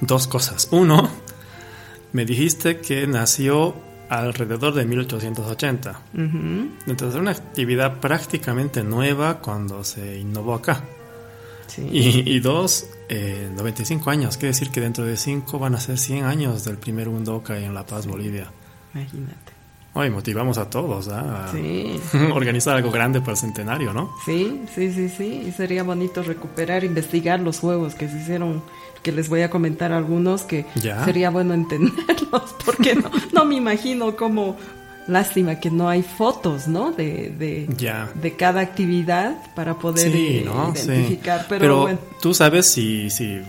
dos 0.00 0.26
cosas. 0.26 0.68
Uno, 0.70 1.08
me 2.12 2.24
dijiste 2.24 2.78
que 2.78 3.06
nació 3.06 3.74
alrededor 4.08 4.74
de 4.74 4.84
1880. 4.84 6.00
Entonces, 6.14 7.14
era 7.14 7.20
una 7.20 7.30
actividad 7.30 8.00
prácticamente 8.00 8.82
nueva 8.82 9.38
cuando 9.38 9.84
se 9.84 10.18
innovó 10.18 10.54
acá. 10.54 10.84
Y, 11.78 12.38
dos, 12.40 12.86
95 13.08 14.10
eh, 14.10 14.12
años. 14.12 14.36
Quiere 14.36 14.48
decir 14.48 14.70
que 14.70 14.80
dentro 14.80 15.04
de 15.04 15.16
5 15.16 15.58
van 15.58 15.74
a 15.74 15.80
ser 15.80 15.96
100 15.96 16.24
años 16.24 16.64
del 16.64 16.76
primer 16.76 17.08
Undokai 17.08 17.64
en 17.64 17.72
La 17.72 17.86
Paz, 17.86 18.06
Bolivia. 18.06 18.50
Imagínate. 18.94 19.52
Hoy 19.94 20.08
motivamos 20.08 20.56
a 20.56 20.70
todos 20.70 21.08
¿ah? 21.08 21.50
a 21.52 22.32
organizar 22.34 22.76
algo 22.76 22.90
grande 22.90 23.20
para 23.20 23.32
el 23.32 23.38
centenario, 23.38 23.92
¿no? 23.92 24.10
Sí, 24.24 24.62
sí, 24.74 24.90
sí, 24.90 25.08
sí. 25.10 25.44
Y 25.46 25.52
sería 25.52 25.82
bonito 25.82 26.22
recuperar, 26.22 26.82
investigar 26.82 27.40
los 27.40 27.60
juegos 27.60 27.94
que 27.94 28.08
se 28.08 28.18
hicieron, 28.18 28.62
que 29.02 29.12
les 29.12 29.28
voy 29.28 29.42
a 29.42 29.50
comentar 29.50 29.92
algunos 29.92 30.42
que 30.42 30.66
sería 31.04 31.30
bueno 31.30 31.54
entenderlos, 31.54 32.54
porque 32.64 32.94
no, 32.94 33.10
no 33.32 33.44
me 33.44 33.56
imagino 33.56 34.16
cómo 34.16 34.56
lástima 35.06 35.56
que 35.56 35.70
no 35.70 35.88
hay 35.88 36.02
fotos, 36.02 36.68
¿no? 36.68 36.92
De, 36.92 37.30
de, 37.36 37.66
de 38.14 38.36
cada 38.36 38.60
actividad 38.60 39.36
para 39.54 39.74
poder 39.74 40.14
identificar. 40.14 41.46
Pero, 41.48 41.98
tú 42.20 42.34
sabes 42.34 42.66
si, 42.66 43.10
si 43.10 43.40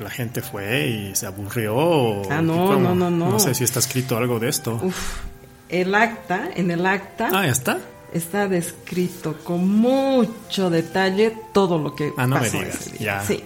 la 0.00 0.10
gente 0.10 0.42
fue 0.42 0.88
y 0.88 1.14
se 1.14 1.26
aburrió. 1.26 2.22
Ah, 2.30 2.42
no, 2.42 2.78
no, 2.78 2.94
no, 2.94 3.10
no. 3.10 3.30
No 3.30 3.38
sé 3.38 3.54
si 3.54 3.64
está 3.64 3.78
escrito 3.78 4.16
algo 4.16 4.38
de 4.38 4.48
esto. 4.48 4.80
Uf, 4.82 5.20
el 5.68 5.94
acta, 5.94 6.50
en 6.54 6.70
el 6.70 6.86
acta. 6.86 7.30
Ah, 7.32 7.46
está. 7.46 7.78
Está 8.12 8.48
descrito 8.48 9.36
con 9.42 9.68
mucho 9.68 10.70
detalle 10.70 11.36
todo 11.52 11.78
lo 11.78 11.94
que 11.94 12.12
ah, 12.16 12.26
no 12.26 12.36
pasó 12.36 12.58
me 12.58 12.64
digas. 12.64 12.92
Ya. 12.98 13.22
Sí. 13.22 13.42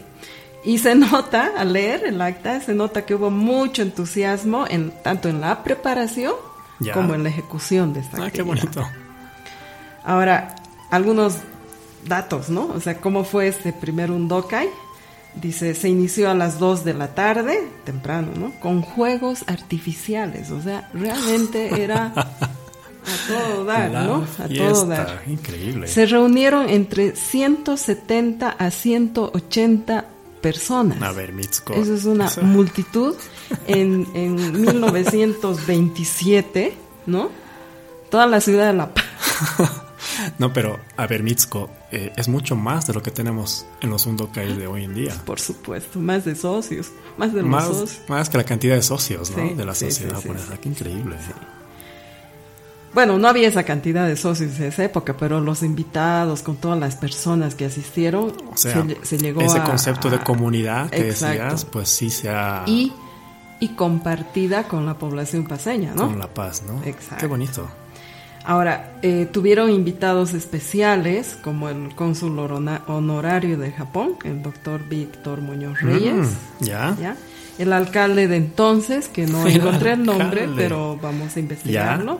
Y 0.64 0.78
se 0.78 0.94
nota, 0.94 1.52
al 1.56 1.72
leer 1.72 2.04
el 2.04 2.20
acta, 2.20 2.60
se 2.60 2.74
nota 2.74 3.06
que 3.06 3.14
hubo 3.14 3.30
mucho 3.30 3.82
entusiasmo 3.82 4.66
en, 4.68 4.92
tanto 5.02 5.28
en 5.28 5.40
la 5.40 5.62
preparación 5.62 6.34
como 6.94 7.14
en 7.14 7.22
la 7.22 7.28
ejecución 7.28 7.92
de 7.92 8.00
esta 8.00 8.24
Ah, 8.24 8.30
qué 8.30 8.42
bonito. 8.42 8.86
Ahora, 10.04 10.54
algunos 10.90 11.36
datos, 12.06 12.48
¿no? 12.48 12.66
O 12.66 12.80
sea, 12.80 13.00
¿cómo 13.00 13.24
fue 13.24 13.48
este 13.48 13.72
primer 13.72 14.10
Undokai? 14.10 14.68
Dice, 15.34 15.74
se 15.74 15.88
inició 15.88 16.30
a 16.30 16.34
las 16.34 16.58
2 16.58 16.84
de 16.84 16.94
la 16.94 17.14
tarde, 17.14 17.68
temprano, 17.84 18.32
¿no? 18.36 18.52
Con 18.60 18.82
juegos 18.82 19.44
artificiales, 19.46 20.50
o 20.50 20.60
sea, 20.60 20.90
realmente 20.92 21.82
era 21.82 22.06
a 22.16 23.28
todo 23.28 23.64
dar, 23.64 23.90
¿no? 23.90 24.26
A 24.38 24.48
todo 24.48 24.86
dar. 24.86 25.22
Increíble. 25.26 25.86
Se 25.86 26.06
reunieron 26.06 26.68
entre 26.68 27.14
170 27.14 28.50
a 28.50 28.70
180 28.70 30.04
personas. 30.40 31.02
A 31.02 31.12
ver, 31.12 31.32
Mitsuko. 31.32 31.74
Eso 31.74 31.94
es 31.94 32.04
una 32.04 32.30
multitud 32.42 33.16
en, 33.66 34.06
en 34.14 34.60
1927, 34.60 36.74
¿no? 37.06 37.30
Toda 38.10 38.26
la 38.26 38.40
ciudad 38.40 38.68
de 38.68 38.74
La 38.74 38.94
Paz. 38.94 39.04
No, 40.38 40.52
pero 40.52 40.78
a 40.96 41.06
ver, 41.06 41.22
Mitsuko, 41.22 41.70
eh, 41.92 42.12
es 42.16 42.28
mucho 42.28 42.56
más 42.56 42.86
de 42.86 42.94
lo 42.94 43.02
que 43.02 43.10
tenemos 43.10 43.66
en 43.80 43.90
los 43.90 44.06
Undokai 44.06 44.56
de 44.56 44.66
hoy 44.66 44.84
en 44.84 44.94
día. 44.94 45.14
Por 45.24 45.40
supuesto, 45.40 45.98
más 45.98 46.24
de 46.24 46.34
socios, 46.34 46.90
más 47.16 47.32
de 47.32 47.42
más, 47.42 47.66
socios. 47.66 48.00
Más 48.08 48.28
que 48.28 48.38
la 48.38 48.44
cantidad 48.44 48.74
de 48.74 48.82
socios, 48.82 49.30
¿no? 49.30 49.54
de 49.54 49.64
la 49.64 49.74
sociedad 49.74 50.14
japonesa. 50.14 50.58
Qué 50.58 50.68
increíble. 50.68 51.16
Bueno, 52.92 53.18
no 53.18 53.28
había 53.28 53.46
esa 53.46 53.62
cantidad 53.62 54.06
de 54.06 54.16
socios 54.16 54.58
en 54.58 54.64
esa 54.64 54.84
época, 54.84 55.14
pero 55.16 55.40
los 55.40 55.62
invitados, 55.62 56.42
con 56.42 56.56
todas 56.56 56.78
las 56.78 56.96
personas 56.96 57.54
que 57.54 57.64
asistieron, 57.66 58.32
se, 58.54 59.18
llegó 59.18 59.42
ese 59.42 59.60
concepto 59.62 60.10
de 60.10 60.18
comunidad 60.18 60.90
que 60.90 61.04
decías, 61.04 61.64
pues 61.64 61.88
sí 61.88 62.10
se 62.10 62.30
ha... 62.30 62.64
Y, 62.66 62.92
y 63.60 63.68
compartida 63.68 64.64
con 64.64 64.86
la 64.86 64.94
población 64.94 65.46
paseña, 65.46 65.92
¿no? 65.94 66.06
Con 66.08 66.18
la 66.18 66.26
paz, 66.26 66.62
¿no? 66.66 66.82
Exacto. 66.84 67.16
Qué 67.18 67.26
bonito. 67.26 67.68
Ahora, 68.44 68.98
eh, 69.02 69.28
tuvieron 69.30 69.70
invitados 69.70 70.34
especiales 70.34 71.36
como 71.42 71.68
el 71.68 71.94
cónsul 71.94 72.38
honorario 72.38 73.58
de 73.58 73.70
Japón, 73.70 74.16
el 74.24 74.42
doctor 74.42 74.88
Víctor 74.88 75.42
Muñoz 75.42 75.82
mm, 75.82 75.86
Reyes. 75.86 76.28
ya. 76.60 76.96
el 77.58 77.72
alcalde 77.72 78.28
de 78.28 78.36
entonces, 78.36 79.08
que 79.08 79.26
no 79.26 79.46
El 79.46 79.56
encontré 79.56 79.92
el 79.92 80.04
nombre, 80.04 80.48
pero 80.56 80.98
vamos 81.00 81.36
a 81.36 81.40
investigarlo. 81.40 82.18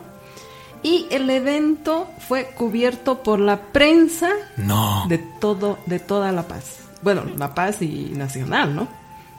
Y 0.83 1.07
el 1.11 1.29
evento 1.29 2.09
fue 2.27 2.47
cubierto 2.57 3.23
por 3.23 3.39
la 3.39 3.61
prensa 3.61 4.31
No. 4.57 5.05
de 5.09 5.19
todo, 5.19 5.79
de 5.87 5.99
toda 5.99 6.33
La 6.33 6.43
Paz. 6.49 6.79
Bueno, 7.03 7.25
La 7.37 7.55
Paz 7.55 7.83
y 7.83 8.13
Nacional, 8.17 8.75
¿no? 8.75 8.89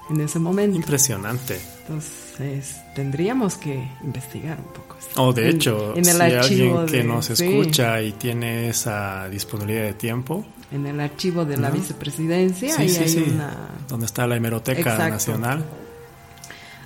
En 0.10 0.20
ese 0.22 0.40
momento. 0.40 0.76
Impresionante. 0.78 1.60
Entonces, 1.88 2.82
tendríamos 2.96 3.56
que 3.58 3.88
investigar 4.04 4.58
un 4.60 4.66
poco. 4.74 4.98
O 5.18 5.34
de 5.34 5.50
En- 5.50 5.56
hecho, 5.56 5.92
en 5.96 6.06
el 6.08 6.16
si 6.16 6.22
alguien 6.22 6.86
que 6.86 6.98
de- 6.98 7.04
nos 7.04 7.26
sí, 7.28 7.34
escucha 7.34 8.02
y 8.02 8.12
tiene 8.14 8.70
esa 8.70 9.28
disponibilidad 9.30 9.84
de 9.86 9.94
tiempo, 9.94 10.46
en 10.72 10.86
el 10.86 11.00
archivo 11.02 11.44
de 11.46 11.58
la 11.58 11.70
¿no? 11.70 11.76
vicepresidencia, 11.76 12.76
sí, 12.76 12.82
ahí 12.82 12.90
sí, 12.90 13.00
hay 13.04 13.10
sí, 13.10 13.26
una. 13.34 13.54
donde 13.90 14.06
está 14.06 14.26
la 14.28 14.36
hemeroteca 14.38 14.80
Exacto. 14.80 15.10
nacional, 15.10 15.66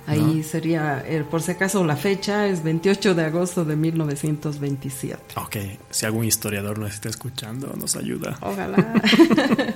Ahí 0.06 0.42
sería, 0.42 1.00
el, 1.06 1.24
por 1.24 1.42
si 1.42 1.52
acaso, 1.52 1.84
la 1.84 1.96
fecha 1.96 2.46
es 2.46 2.62
28 2.62 3.14
de 3.14 3.24
agosto 3.24 3.64
de 3.64 3.76
1927. 3.76 5.20
ok, 5.36 5.56
si 5.90 6.06
algún 6.06 6.24
historiador 6.24 6.78
nos 6.78 6.92
está 6.94 7.08
escuchando, 7.08 7.72
nos 7.76 7.96
ayuda. 7.96 8.38
Ojalá. 8.40 8.76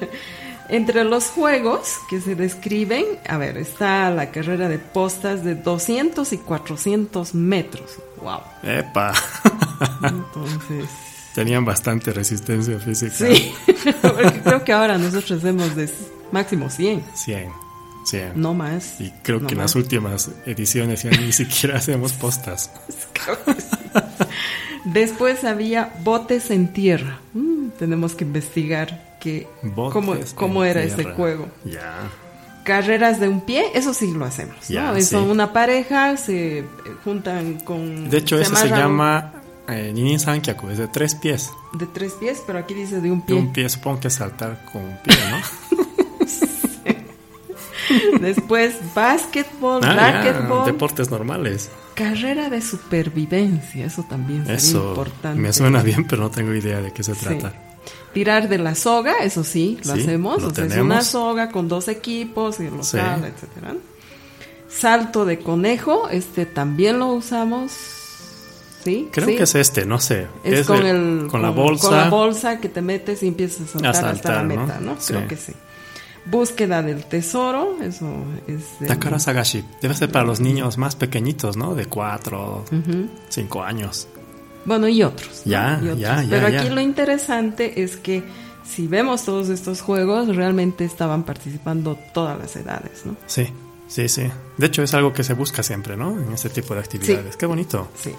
Entre 0.69 1.03
los 1.03 1.25
juegos 1.31 1.97
que 2.09 2.21
se 2.21 2.37
describen, 2.37 3.05
a 3.29 3.37
ver, 3.38 3.57
está 3.59 4.09
la 4.11 4.31
carrera 4.31 4.69
de 4.69 4.79
postas 4.79 5.43
de 5.43 5.57
200 5.57 6.33
y 6.33 6.38
400 6.38 7.35
metros. 7.35 7.99
¡Wow! 8.23 8.40
Epa, 8.62 9.12
Entonces, 10.03 10.88
tenían 11.35 11.64
bastante 11.64 12.12
resistencia 12.12 12.79
física. 12.79 13.14
sí, 13.16 13.53
porque 14.03 14.40
creo 14.45 14.62
que 14.64 14.73
ahora 14.73 14.97
nosotros 14.97 15.40
hacemos 15.40 15.75
de 15.75 15.90
máximo 16.31 16.71
100, 16.71 17.03
100, 17.14 17.51
100. 18.11 18.33
no 18.40 18.55
más. 18.55 19.01
Y 19.01 19.12
creo 19.23 19.40
no 19.40 19.46
que 19.49 19.55
en 19.55 19.61
las 19.61 19.75
últimas 19.75 20.31
ediciones 20.46 21.03
ya 21.03 21.11
ni 21.11 21.33
siquiera 21.33 21.79
hacemos 21.79 22.12
postas. 22.12 22.70
Sí. 22.88 23.20
Después 24.85 25.44
había 25.44 25.92
botes 26.03 26.51
en 26.51 26.68
tierra. 26.73 27.18
Mm, 27.35 27.68
tenemos 27.79 28.14
que 28.14 28.25
investigar 28.25 29.16
que, 29.20 29.46
cómo, 29.75 30.14
cómo 30.35 30.64
era 30.64 30.83
ese 30.83 30.96
tierra. 30.96 31.14
juego. 31.14 31.49
Ya. 31.64 32.09
Carreras 32.64 33.20
de 33.20 33.29
un 33.29 33.40
pie, 33.42 33.64
eso 33.75 33.92
sí 33.94 34.12
lo 34.12 34.25
hacemos. 34.25 34.57
¿no? 34.70 34.96
Es- 34.96 35.09
Son 35.09 35.25
sí. 35.25 35.31
una 35.31 35.53
pareja, 35.53 36.16
se 36.16 36.59
eh, 36.61 36.64
juntan 37.05 37.61
con. 37.61 38.09
De 38.11 38.18
hecho, 38.18 38.38
ese 38.38 38.55
se 38.55 38.62
amarran 38.66 38.79
llama 38.81 39.33
eh, 39.68 39.92
Ninin 39.94 40.18
Sankyaku, 40.20 40.70
es 40.70 40.79
de 40.79 40.88
tres 40.88 41.14
pies. 41.14 41.51
De 41.73 41.87
tres 41.87 42.12
pies, 42.14 42.42
pero 42.46 42.59
aquí 42.59 42.75
dice 42.75 43.01
de 43.01 43.11
un 43.11 43.20
De 43.20 43.27
pie. 43.27 43.37
un 43.37 43.53
pie, 43.53 43.68
supongo 43.68 44.01
que 44.01 44.11
saltar 44.11 44.64
con 44.73 44.83
un 44.83 44.96
pie, 45.03 45.16
¿no? 45.31 45.81
Después, 48.20 48.74
básquetbol, 48.94 49.81
Ah, 49.85 50.22
ya, 50.24 50.64
deportes 50.64 51.11
normales. 51.11 51.70
carrera 51.94 52.48
de 52.50 52.61
supervivencia. 52.62 53.87
Eso 53.87 54.05
también 54.09 54.40
sería 54.42 54.57
Eso 54.57 54.88
importante. 54.90 55.40
me 55.40 55.53
suena 55.53 55.83
bien, 55.83 56.07
pero 56.07 56.22
no 56.22 56.31
tengo 56.31 56.55
idea 56.55 56.81
de 56.81 56.92
qué 56.92 57.03
se 57.03 57.14
Sí. 57.14 57.26
trata. 57.26 57.53
Tirar 58.14 58.48
de 58.48 58.59
la 58.59 58.74
soga, 58.74 59.18
eso 59.22 59.44
sí, 59.44 59.79
lo 59.85 59.94
Sí, 59.94 60.00
hacemos. 60.03 60.42
lo 60.42 60.48
o 60.48 60.55
sea, 60.55 60.64
es 60.64 60.76
una 60.76 61.03
soga 61.03 61.50
con 61.50 61.68
dos 61.68 61.88
equipos 61.88 62.59
y 62.61 62.64
el 62.66 62.83
Sí. 62.83 62.96
local, 62.96 63.24
etcétera. 63.24 63.74
Salto 64.68 65.24
de 65.24 65.38
conejo, 65.40 66.09
este 66.11 66.46
también 66.46 66.98
lo 66.98 67.09
usamos. 67.12 67.72
Sí, 68.85 69.09
Creo 69.12 69.29
sí. 69.29 69.37
que 69.37 69.42
es 69.42 69.55
este, 69.55 69.85
no 69.85 69.98
sé. 70.00 70.26
Es, 70.42 70.66
con, 70.66 70.85
el, 70.87 71.26
con 71.31 71.42
la 71.42 71.50
bolsa. 71.50 71.88
con 71.88 71.96
la 71.98 72.09
bolsa 72.09 72.61
que 72.61 72.68
te 72.68 72.81
metes 72.81 73.22
y 73.22 73.29
empiezas 73.29 73.62
a 73.76 73.79
saltar, 73.92 74.05
hasta 74.07 74.33
la 74.37 74.42
meta, 74.44 74.79
¿no? 74.81 74.96
Sí. 74.98 75.12
Creo 75.12 75.29
que 75.29 75.37
sí. 75.37 75.53
Búsqueda 76.31 76.83
del 76.83 77.05
tesoro, 77.05 77.77
eso 77.83 78.07
es. 78.47 78.79
de- 78.81 78.87
Takara 78.87 79.19
Sagashi. 79.19 79.64
Debe 79.83 79.95
ser 79.95 80.11
para 80.12 80.25
los 80.25 80.40
niños 80.40 80.79
más 80.79 80.95
pequeñitos, 80.97 81.57
¿no? 81.57 81.75
De 81.75 81.87
cuatro, 81.87 82.64
cinco 83.29 83.62
años. 83.62 84.07
Bueno, 84.64 84.88
y 84.88 85.03
otros. 85.03 85.43
¿no? 85.45 85.51
Ya, 85.51 85.79
Y 85.83 85.85
otros. 85.87 85.99
ya, 85.99 86.23
ya, 86.23 86.31
Pero 86.31 86.49
ya. 86.49 86.61
aquí 86.61 86.71
lo 86.71 86.81
interesante 86.81 87.83
es 87.83 87.97
que 87.97 88.23
si 88.64 88.87
vemos 88.87 89.25
todos 89.25 89.49
estos 89.49 89.81
juegos, 89.81 90.35
realmente 90.37 90.85
estaban 90.85 91.25
participando 91.25 91.99
todas 92.14 92.38
las 92.38 92.55
edades, 92.57 93.05
¿no? 93.05 93.16
Sí, 93.27 93.47
sí, 93.88 94.09
sí. 94.09 94.31
De 94.59 94.66
hecho, 94.66 94.83
es 94.83 94.95
algo 94.95 95.12
que 95.12 95.25
se 95.25 95.35
busca 95.35 95.62
siempre, 95.62 95.97
¿no? 95.97 96.11
En 96.21 96.33
este 96.33 96.51
tipo 96.51 96.75
de 96.75 96.81
actividades. 96.81 97.37
Qué 97.37 97.47
bonito. 97.47 97.88
Sí. 98.01 98.14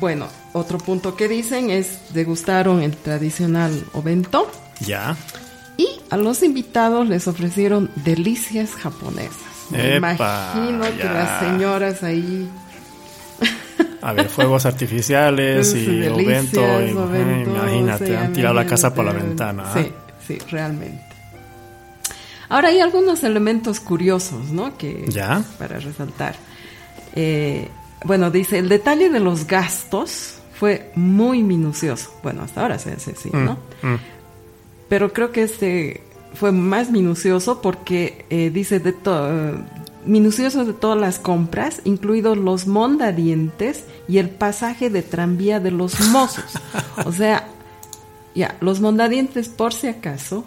Bueno, 0.00 0.26
otro 0.54 0.78
punto 0.78 1.14
que 1.16 1.28
dicen 1.28 1.68
es 1.68 2.14
degustaron 2.14 2.80
el 2.80 2.96
tradicional 2.96 3.84
ovento 3.92 4.50
Ya. 4.80 5.14
Y 5.76 5.88
a 6.10 6.16
los 6.16 6.42
invitados 6.42 7.08
les 7.08 7.26
ofrecieron 7.28 7.90
delicias 7.96 8.74
japonesas. 8.74 9.36
Me 9.70 9.96
Epa, 9.96 10.12
imagino 10.54 10.84
que 10.96 11.04
las 11.04 11.40
señoras 11.40 12.02
ahí 12.02 12.48
A 14.02 14.12
ver, 14.12 14.28
fuegos 14.28 14.66
artificiales 14.66 15.70
Sí, 15.72 15.78
y 15.78 15.96
delicias, 16.00 16.52
ovento. 16.54 16.60
y- 16.60 16.92
oventos, 16.96 17.54
imagínate, 17.56 18.06
sí, 18.06 18.14
han 18.14 18.32
tirado 18.32 18.54
la 18.54 18.66
casa 18.66 18.92
por 18.94 19.04
la 19.04 19.12
ventana. 19.12 19.62
¿ah? 19.66 19.72
Sí, 19.74 19.92
sí, 20.26 20.38
realmente. 20.50 21.02
Ahora 22.48 22.68
hay 22.68 22.80
algunos 22.80 23.24
elementos 23.24 23.80
curiosos, 23.80 24.50
¿no? 24.50 24.76
Que 24.76 25.06
Ya. 25.08 25.42
para 25.58 25.78
resaltar. 25.78 26.34
Eh, 27.14 27.68
bueno, 28.04 28.30
dice 28.30 28.58
el 28.58 28.68
detalle 28.68 29.08
de 29.08 29.20
los 29.20 29.46
gastos 29.46 30.34
fue 30.58 30.90
muy 30.94 31.42
minucioso. 31.42 32.10
Bueno, 32.22 32.42
hasta 32.42 32.60
ahora 32.60 32.78
se 32.78 32.92
hace 32.92 33.12
así, 33.12 33.30
Mm, 33.32 33.44
¿no? 33.44 33.52
mm. 33.82 33.96
Pero 34.92 35.14
creo 35.14 35.32
que 35.32 35.42
este 35.44 36.02
fue 36.34 36.52
más 36.52 36.90
minucioso 36.90 37.62
porque 37.62 38.26
eh, 38.28 38.50
dice 38.52 38.78
de 38.78 38.92
todo 38.92 39.56
minucioso 40.04 40.66
de 40.66 40.74
todas 40.74 40.98
las 41.00 41.18
compras, 41.18 41.80
incluidos 41.84 42.36
los 42.36 42.66
mondadientes 42.66 43.84
y 44.06 44.18
el 44.18 44.28
pasaje 44.28 44.90
de 44.90 45.00
tranvía 45.00 45.60
de 45.60 45.70
los 45.70 45.98
mozos. 46.08 46.44
O 47.06 47.12
sea, 47.20 47.48
ya, 48.34 48.54
los 48.60 48.80
mondadientes 48.82 49.48
por 49.48 49.72
si 49.72 49.86
acaso, 49.88 50.44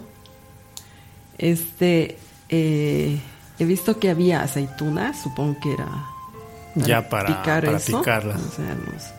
este, 1.38 2.16
eh, 2.48 3.18
he 3.58 3.64
visto 3.64 3.98
que 3.98 4.10
había 4.10 4.42
aceitunas, 4.42 5.20
supongo 5.24 5.58
que 5.60 5.72
era 5.72 5.88
Ya 6.76 7.08
para- 7.08 7.42
para 7.42 7.76
eso. 7.78 7.98
picarlas. 7.98 8.40
O 8.40 8.50
sea, 8.54 8.76
los- 8.76 9.10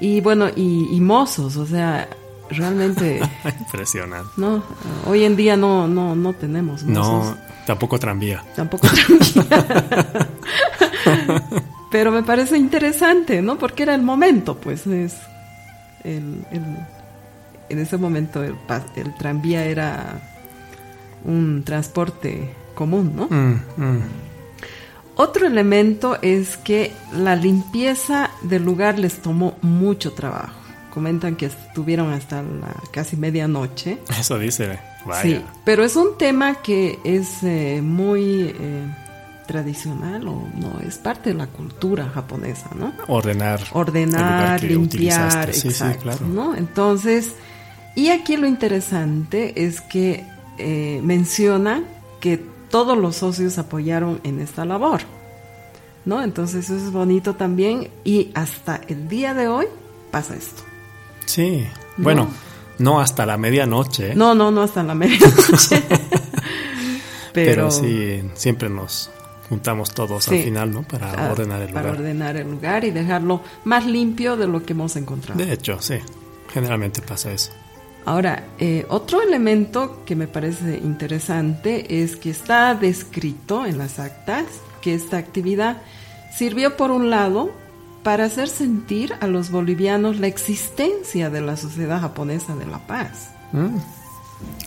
y 0.00 0.20
bueno, 0.20 0.48
y, 0.56 0.88
y 0.90 1.00
mozos, 1.00 1.56
o 1.56 1.64
sea, 1.66 2.08
realmente... 2.50 3.20
Impresionante. 3.60 4.30
No, 4.36 4.62
hoy 5.06 5.24
en 5.24 5.36
día 5.36 5.56
no, 5.56 5.86
no, 5.88 6.14
no 6.14 6.32
tenemos. 6.32 6.82
No, 6.84 7.36
tampoco 7.66 7.98
tranvía. 7.98 8.44
Tampoco 8.56 8.86
tranvía. 8.88 10.28
Pero 11.90 12.12
me 12.12 12.22
parece 12.22 12.56
interesante, 12.58 13.40
¿no? 13.40 13.58
Porque 13.58 13.82
era 13.84 13.94
el 13.94 14.02
momento, 14.02 14.56
pues 14.58 14.86
es 14.86 15.14
el, 16.04 16.44
el- 16.50 16.76
en 17.70 17.78
ese 17.78 17.96
momento 17.98 18.42
el, 18.42 18.54
el 18.96 19.14
tranvía 19.16 19.64
era 19.64 20.20
un 21.24 21.62
transporte 21.64 22.54
común, 22.74 23.12
¿no? 23.16 23.26
Mm, 23.28 23.60
mm. 23.76 24.02
Otro 25.16 25.46
elemento 25.46 26.18
es 26.22 26.56
que 26.58 26.92
la 27.12 27.34
limpieza 27.36 28.30
del 28.42 28.64
lugar 28.64 28.98
les 28.98 29.20
tomó 29.20 29.56
mucho 29.62 30.12
trabajo. 30.12 30.54
Comentan 30.98 31.36
que 31.36 31.46
estuvieron 31.46 32.12
hasta 32.12 32.42
la 32.42 32.74
casi 32.90 33.16
medianoche. 33.16 33.98
Eso 34.18 34.36
dice. 34.36 34.80
Vaya. 35.06 35.22
Sí, 35.22 35.44
pero 35.64 35.84
es 35.84 35.94
un 35.94 36.18
tema 36.18 36.56
que 36.56 36.98
es 37.04 37.44
eh, 37.44 37.80
muy 37.80 38.52
eh, 38.58 38.84
tradicional 39.46 40.26
o 40.26 40.48
no, 40.56 40.80
es 40.84 40.98
parte 40.98 41.30
de 41.30 41.36
la 41.36 41.46
cultura 41.46 42.08
japonesa, 42.08 42.70
¿no? 42.74 42.92
Ordenar. 43.06 43.60
Ordenar, 43.74 44.60
limpiar. 44.64 45.54
Sí, 45.54 45.60
sí, 45.60 45.68
exacto, 45.68 46.02
claro. 46.02 46.26
¿no? 46.26 46.56
Entonces, 46.56 47.36
y 47.94 48.08
aquí 48.08 48.36
lo 48.36 48.48
interesante 48.48 49.64
es 49.64 49.80
que 49.80 50.24
eh, 50.58 51.00
menciona 51.04 51.84
que 52.18 52.44
todos 52.70 52.98
los 52.98 53.14
socios 53.14 53.56
apoyaron 53.58 54.20
en 54.24 54.40
esta 54.40 54.64
labor, 54.64 55.02
¿no? 56.04 56.24
Entonces 56.24 56.68
eso 56.68 56.76
es 56.76 56.90
bonito 56.90 57.36
también 57.36 57.88
y 58.02 58.32
hasta 58.34 58.80
el 58.88 59.06
día 59.06 59.32
de 59.32 59.46
hoy 59.46 59.66
pasa 60.10 60.34
esto. 60.34 60.67
Sí. 61.28 61.66
No. 61.96 62.04
Bueno, 62.04 62.28
no 62.78 63.00
hasta 63.00 63.26
la 63.26 63.36
medianoche. 63.36 64.14
No, 64.14 64.34
no, 64.34 64.50
no 64.50 64.62
hasta 64.62 64.82
la 64.82 64.94
medianoche. 64.94 65.82
pero, 67.32 67.70
sí, 67.70 68.22
siempre 68.34 68.68
nos 68.68 69.10
juntamos 69.48 69.92
todos 69.94 70.24
Sí. 70.24 70.36
al 70.38 70.44
final, 70.44 70.70
¿no? 70.72 70.82
Para 70.82 71.12
Ah, 71.12 71.30
ordenar 71.32 71.62
el 71.62 71.68
Para 71.72 71.88
lugar. 71.88 72.00
ordenar 72.00 72.36
el 72.36 72.50
lugar 72.50 72.84
y 72.84 72.90
dejarlo 72.90 73.42
más 73.64 73.86
limpio 73.86 74.36
de 74.36 74.46
lo 74.46 74.64
que 74.64 74.72
hemos 74.72 74.96
encontrado. 74.96 75.42
De 75.42 75.52
hecho, 75.52 75.80
sí. 75.80 75.94
Generalmente 76.52 77.02
pasa 77.02 77.30
eso. 77.32 77.52
Ahora, 78.04 78.44
eh, 78.58 78.86
otro 78.88 79.20
elemento 79.22 80.02
que 80.06 80.16
me 80.16 80.26
parece 80.28 80.78
interesante 80.82 82.02
es 82.02 82.16
que 82.16 82.30
está 82.30 82.74
descrito 82.74 83.66
en 83.66 83.76
las 83.76 83.98
actas 83.98 84.44
que 84.80 84.94
esta 84.94 85.18
actividad 85.18 85.82
sirvió 86.34 86.76
por 86.76 86.90
un 86.90 87.10
lado 87.10 87.50
para 88.02 88.24
hacer 88.26 88.48
sentir 88.48 89.14
a 89.20 89.26
los 89.26 89.50
bolivianos 89.50 90.18
la 90.18 90.26
existencia 90.28 91.30
de 91.30 91.40
la 91.40 91.56
sociedad 91.56 92.00
japonesa 92.00 92.54
de 92.56 92.66
la 92.66 92.78
paz. 92.86 93.30
Mm. 93.52 93.76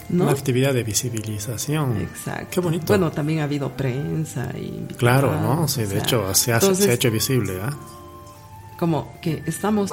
¿no? 0.10 0.24
Una 0.26 0.34
actividad 0.34 0.74
de 0.74 0.84
visibilización. 0.84 1.98
Exacto. 2.02 2.48
Qué 2.52 2.60
bonito. 2.60 2.86
Bueno, 2.88 3.12
también 3.12 3.39
ha 3.39 3.44
habido 3.44 3.70
prensa 3.72 4.50
y 4.58 4.86
Claro, 4.98 5.39
¿no? 5.39 5.67
Sí, 5.67 5.82
o 5.82 5.84
de 5.84 5.89
sea, 5.91 6.00
hecho, 6.00 6.34
se, 6.36 6.54
hace- 6.54 6.65
entonces, 6.65 6.86
se 6.86 6.91
ha 6.91 6.96
hecho 6.96 7.12
visible, 7.12 7.60
¿ah? 7.63 7.74
Como 8.78 9.13
que 9.22 9.44
estamos... 9.46 9.91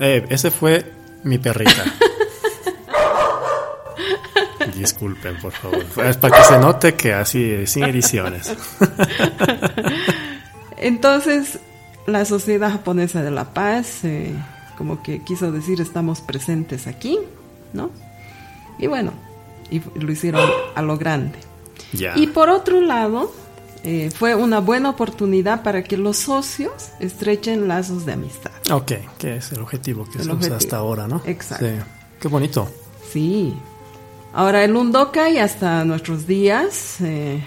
Eh, 0.00 0.26
ese 0.30 0.50
fue 0.50 0.92
mi 1.24 1.38
perrita. 1.38 1.84
Disculpen, 4.74 5.36
por 5.40 5.52
favor. 5.52 5.84
Es 6.04 6.16
para 6.16 6.36
que 6.38 6.44
se 6.44 6.58
note 6.58 6.94
que 6.94 7.12
así, 7.12 7.66
sin 7.66 7.84
ediciones. 7.84 8.52
Entonces, 10.76 11.58
la 12.08 12.24
Sociedad 12.24 12.70
Japonesa 12.70 13.22
de 13.22 13.30
la 13.30 13.52
Paz, 13.52 14.04
eh, 14.04 14.32
como 14.76 15.02
que 15.02 15.22
quiso 15.22 15.52
decir, 15.52 15.80
estamos 15.80 16.20
presentes 16.20 16.86
aquí, 16.86 17.18
¿no? 17.72 17.90
Y 18.78 18.86
bueno, 18.86 19.12
y 19.70 19.80
lo 19.98 20.10
hicieron 20.10 20.48
a 20.74 20.82
lo 20.82 20.96
grande. 20.96 21.38
Ya. 21.92 22.16
Y 22.16 22.28
por 22.28 22.48
otro 22.48 22.80
lado, 22.80 23.32
eh, 23.84 24.10
fue 24.14 24.34
una 24.34 24.60
buena 24.60 24.90
oportunidad 24.90 25.62
para 25.62 25.84
que 25.84 25.96
los 25.96 26.16
socios 26.16 26.90
estrechen 27.00 27.68
lazos 27.68 28.04
de 28.06 28.12
amistad. 28.12 28.50
Ok, 28.72 28.92
que 29.18 29.36
es 29.36 29.52
el 29.52 29.60
objetivo 29.60 30.04
que 30.04 30.18
El 30.18 30.24
se 30.24 30.32
usa 30.32 30.56
hasta 30.56 30.76
ahora, 30.78 31.06
¿no? 31.06 31.22
Exacto. 31.24 31.66
Sí. 31.66 31.72
Qué 32.20 32.28
bonito. 32.28 32.68
Sí. 33.12 33.54
Ahora, 34.32 34.64
el 34.64 34.76
Undokai 34.76 35.38
hasta 35.38 35.84
nuestros 35.84 36.26
días, 36.26 37.00
eh, 37.00 37.42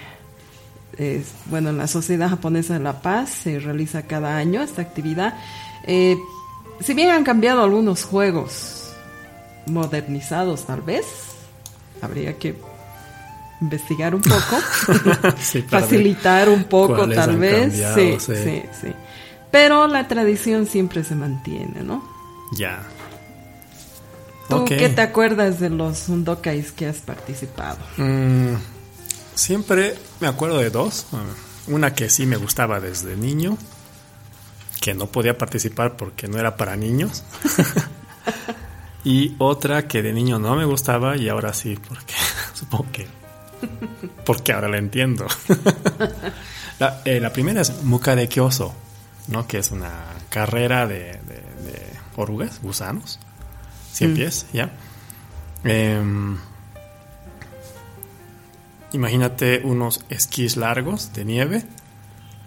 es- 0.98 1.32
bueno, 1.46 1.70
en 1.70 1.78
la 1.78 1.86
Sociedad 1.86 2.28
Japonesa 2.28 2.74
de 2.74 2.80
la 2.80 3.00
Paz 3.02 3.30
se 3.30 3.58
realiza 3.58 4.02
cada 4.02 4.36
año 4.36 4.62
esta 4.62 4.82
actividad. 4.82 5.34
Eh, 5.84 6.16
si 6.80 6.94
bien 6.94 7.10
han 7.10 7.24
cambiado 7.24 7.62
algunos 7.62 8.04
juegos 8.04 8.92
modernizados 9.66 10.64
tal 10.66 10.80
vez, 10.82 11.04
habría 12.00 12.36
que 12.38 12.54
investigar 13.60 14.14
un 14.14 14.22
poco, 14.22 14.58
Sí, 15.40 15.62
facilitar 15.68 16.48
un 16.48 16.64
poco 16.64 17.08
tal 17.08 17.36
vez. 17.38 17.68
cambiado, 17.70 17.94
sí, 17.94 18.16
sí. 18.18 18.34
sí, 18.42 18.62
sí. 18.80 18.88
Pero 19.50 19.86
la 19.86 20.08
tradición 20.08 20.66
siempre 20.66 21.04
se 21.04 21.14
mantiene, 21.14 21.82
¿no? 21.84 22.02
Ya. 22.56 22.82
¿Tú 24.48 24.64
qué 24.64 24.88
te 24.88 25.00
acuerdas 25.00 25.60
de 25.60 25.70
los 25.70 26.08
Undokais 26.08 26.72
que 26.72 26.86
has 26.86 26.98
participado? 26.98 27.78
Mm, 27.96 28.54
siempre 29.34 29.96
me 30.20 30.26
acuerdo 30.28 30.58
de 30.58 30.70
dos. 30.70 31.06
Una 31.68 31.94
que 31.94 32.10
sí 32.10 32.26
me 32.26 32.36
gustaba 32.36 32.80
desde 32.80 33.16
niño, 33.16 33.56
que 34.80 34.94
no 34.94 35.06
podía 35.06 35.38
participar 35.38 35.96
porque 35.96 36.26
no 36.28 36.38
era 36.38 36.56
para 36.56 36.76
niños. 36.76 37.22
y 39.04 39.34
otra 39.38 39.86
que 39.88 40.02
de 40.02 40.12
niño 40.12 40.38
no 40.38 40.54
me 40.56 40.64
gustaba 40.64 41.16
y 41.16 41.28
ahora 41.28 41.52
sí, 41.52 41.78
porque 41.88 42.14
supongo 42.54 42.86
que... 42.92 43.06
Porque 44.26 44.52
ahora 44.52 44.68
la 44.68 44.78
entiendo. 44.78 45.26
la, 46.80 47.00
eh, 47.04 47.20
la 47.20 47.32
primera 47.32 47.60
es 47.60 47.82
Mukade 47.84 48.28
Kyoso, 48.28 48.74
¿no? 49.28 49.46
que 49.46 49.58
es 49.58 49.70
una 49.70 49.90
carrera 50.30 50.86
de, 50.88 51.20
de- 51.28 51.62
de 51.70 51.92
orugas, 52.16 52.60
gusanos, 52.60 53.20
100 53.92 54.14
pies, 54.14 54.46
¿ya? 54.52 54.72
Em, 55.62 56.36
Imagínate 58.92 59.60
unos 59.64 60.04
esquís 60.10 60.56
largos 60.56 61.12
de 61.12 61.24
nieve 61.24 61.64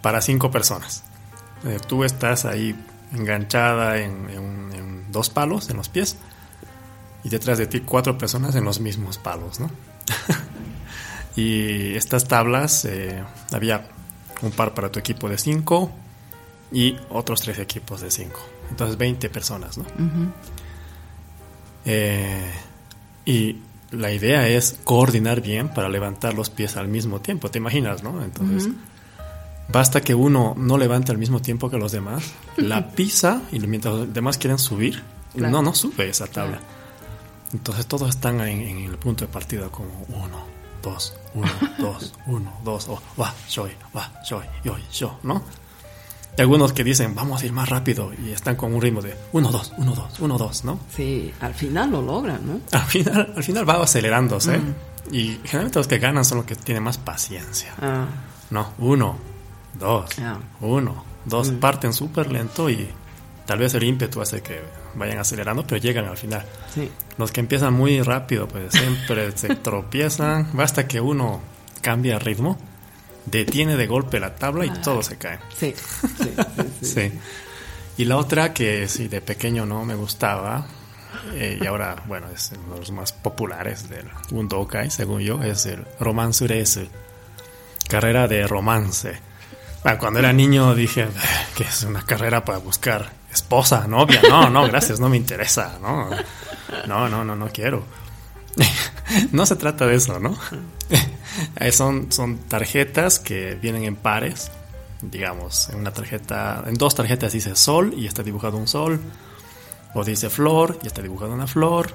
para 0.01 0.21
cinco 0.21 0.51
personas. 0.51 1.03
Eh, 1.65 1.79
tú 1.88 2.03
estás 2.03 2.45
ahí 2.45 2.75
enganchada 3.13 3.97
en, 3.97 4.29
en- 4.29 4.71
en 4.73 5.12
dos 5.12 5.29
palos 5.29 5.69
en 5.69 5.77
los 5.77 5.89
pies 5.89 6.17
y 7.23 7.29
detrás 7.29 7.58
de 7.58 7.65
ti 7.67 7.79
cuatro 7.79 8.17
personas 8.17 8.55
en 8.55 8.63
los 8.65 8.79
mismos 8.79 9.17
palos, 9.17 9.60
¿no? 9.60 9.69
y 11.36 11.95
estas 11.95 12.27
tablas, 12.27 12.86
eh, 12.86 13.23
había 13.51 13.88
un 14.41 14.51
par 14.51 14.73
para 14.73 14.91
tu 14.91 14.99
equipo 14.99 15.27
de 15.29 15.38
cinco 15.38 15.91
y 16.71 16.97
otros 17.10 17.41
tres 17.41 17.58
equipos 17.60 18.01
de 18.01 18.12
cinco. 18.12 18.39
Entonces 18.69 18.97
20 18.97 19.29
personas, 19.29 19.77
¿no? 19.77 19.86
Eh, 21.86 22.51
y 23.25 23.62
la 23.91 24.11
idea 24.11 24.47
es 24.47 24.79
coordinar 24.83 25.41
bien 25.41 25.69
para 25.69 25.89
levantar 25.89 26.33
los 26.33 26.49
pies 26.49 26.75
al 26.77 26.87
mismo 26.87 27.21
tiempo, 27.21 27.49
¿te 27.51 27.59
imaginas, 27.59 28.03
no? 28.03 28.23
Entonces, 28.23 28.69
basta 29.69 30.01
que 30.01 30.15
uno 30.15 30.53
no 30.57 30.77
levante 30.77 31.11
al 31.11 31.17
mismo 31.17 31.41
tiempo 31.41 31.69
que 31.69 31.77
los 31.77 31.91
demás, 31.91 32.33
la 32.57 32.89
pisa 32.91 33.41
y 33.51 33.59
mientras 33.59 33.93
los 33.95 34.13
demás 34.13 34.37
quieren 34.37 34.59
subir, 34.59 35.01
Claro. 35.35 35.51
no, 35.51 35.61
no 35.61 35.75
sube 35.75 36.07
esa 36.07 36.27
tabla. 36.27 36.59
Entonces 37.53 37.85
todos 37.87 38.09
están 38.09 38.39
en, 38.41 38.61
en 38.61 38.77
el 38.85 38.97
punto 38.97 39.25
de 39.25 39.31
partida 39.31 39.67
como 39.69 39.89
uno, 40.09 40.45
dos, 40.81 41.13
uno, 41.33 41.51
dos, 41.79 42.13
uno, 42.25 42.53
dos, 42.63 42.87
o 42.87 43.01
wa, 43.17 43.33
shoi, 43.49 43.71
wa, 43.93 44.11
shoi, 44.23 44.45
yoi, 44.63 44.81
sho, 44.91 45.19
¿no? 45.23 45.43
Y 46.37 46.41
algunos 46.41 46.73
que 46.73 46.83
dicen, 46.83 47.15
vamos 47.15 47.41
a 47.41 47.45
ir 47.45 47.53
más 47.53 47.69
rápido 47.69 48.11
y 48.13 48.31
están 48.31 48.55
con 48.57 48.73
un 48.73 48.81
ritmo 48.81 49.01
de 49.01 49.15
uno, 49.31 49.49
dos, 49.51 49.73
uno, 49.77 49.93
dos, 49.95 50.19
uno, 50.19 50.37
dos, 50.37 50.65
¿no? 50.65 50.79
Sí, 50.93 51.33
al 51.39 51.53
final 51.53 51.91
lo 51.91 52.01
logran, 52.01 52.41
¿no? 52.45 52.59
Al 52.77 52.85
final, 52.85 53.33
al 53.35 53.43
final 53.43 53.67
va 53.69 53.81
acelerándose. 53.81 54.59
Y 55.11 55.39
generalmente 55.45 55.79
los 55.79 55.87
que 55.87 55.97
ganan 55.99 56.25
son 56.25 56.39
los 56.39 56.45
que 56.47 56.55
tienen 56.55 56.83
más 56.83 56.97
paciencia. 56.97 57.73
Ah, 57.81 58.05
No, 58.49 58.73
uno, 58.79 59.17
dos, 59.79 60.09
Ah. 60.21 60.37
uno, 60.61 61.03
dos, 61.25 61.51
parten 61.51 61.93
súper 61.93 62.31
lento 62.31 62.69
y 62.69 62.87
tal 63.45 63.59
vez 63.59 63.73
el 63.75 63.83
ímpetu 63.83 64.21
hace 64.21 64.41
que 64.41 64.61
vayan 64.95 65.19
acelerando, 65.19 65.63
pero 65.65 65.77
llegan 65.81 66.05
al 66.05 66.17
final. 66.17 66.45
sí. 66.73 66.89
Los 67.17 67.31
que 67.31 67.39
empiezan 67.39 67.73
muy 67.73 68.01
rápido, 68.01 68.45
pues 68.47 68.73
siempre 68.73 69.31
se 69.37 69.55
tropiezan. 69.55 70.49
Basta 70.51 70.85
que 70.85 70.99
uno 70.99 71.39
cambie 71.81 72.11
el 72.11 72.19
ritmo, 72.19 72.57
detiene 73.25 73.75
de 73.75 73.88
golpe 73.88 74.19
la 74.19 74.35
tabla 74.35 74.65
y 74.65 74.69
todo 74.81 75.01
se 75.03 75.17
cae. 75.17 75.39
Sí, 75.57 75.73
sí, 76.17 76.33
sí, 76.81 76.85
sí. 76.85 77.11
Y 77.97 78.05
la 78.05 78.17
otra 78.17 78.53
que 78.53 78.88
sí 78.88 79.07
de 79.07 79.21
pequeño 79.21 79.65
no 79.65 79.85
me 79.85 79.95
gustaba 79.95 80.65
eh, 81.33 81.57
y 81.61 81.65
ahora 81.65 81.95
bueno 82.07 82.27
es 82.33 82.51
uno 82.65 82.73
de 82.73 82.79
los 82.81 82.91
más 82.91 83.13
populares 83.13 83.88
del 83.89 84.05
Undokai 84.31 84.91
según 84.91 85.21
yo 85.21 85.41
es 85.41 85.65
el 85.65 85.85
Romansuresu 85.99 86.88
carrera 87.88 88.27
de 88.27 88.47
romance. 88.47 89.13
Bueno, 89.83 89.99
cuando 89.99 90.19
era 90.19 90.33
niño 90.33 90.73
dije 90.75 91.03
"Eh, 91.03 91.07
que 91.55 91.63
es 91.63 91.83
una 91.83 92.01
carrera 92.05 92.43
para 92.43 92.57
buscar 92.57 93.11
esposa, 93.31 93.85
novia. 93.88 94.21
No, 94.29 94.49
no, 94.49 94.67
gracias, 94.67 94.99
no 94.99 95.07
me 95.09 95.17
interesa, 95.17 95.77
no. 95.81 96.09
No, 96.88 97.07
no, 97.07 97.23
no, 97.23 97.35
no 97.35 97.47
quiero. 97.49 97.85
no 99.31 99.45
se 99.45 99.55
trata 99.55 99.85
de 99.85 99.95
eso, 99.95 100.19
¿no? 100.19 100.35
Eh, 101.57 101.71
son, 101.71 102.11
son 102.11 102.37
tarjetas 102.39 103.19
que 103.19 103.55
vienen 103.55 103.83
en 103.83 103.95
pares. 103.95 104.51
Digamos, 105.01 105.69
en 105.69 105.79
una 105.79 105.91
tarjeta, 105.91 106.63
en 106.65 106.75
dos 106.75 106.95
tarjetas 106.95 107.33
dice 107.33 107.55
sol 107.55 107.93
y 107.97 108.07
está 108.07 108.23
dibujado 108.23 108.57
un 108.57 108.67
sol. 108.67 108.99
O 109.93 110.03
dice 110.03 110.29
flor 110.29 110.79
y 110.83 110.87
está 110.87 111.01
dibujado 111.01 111.33
una 111.33 111.47
flor. 111.47 111.93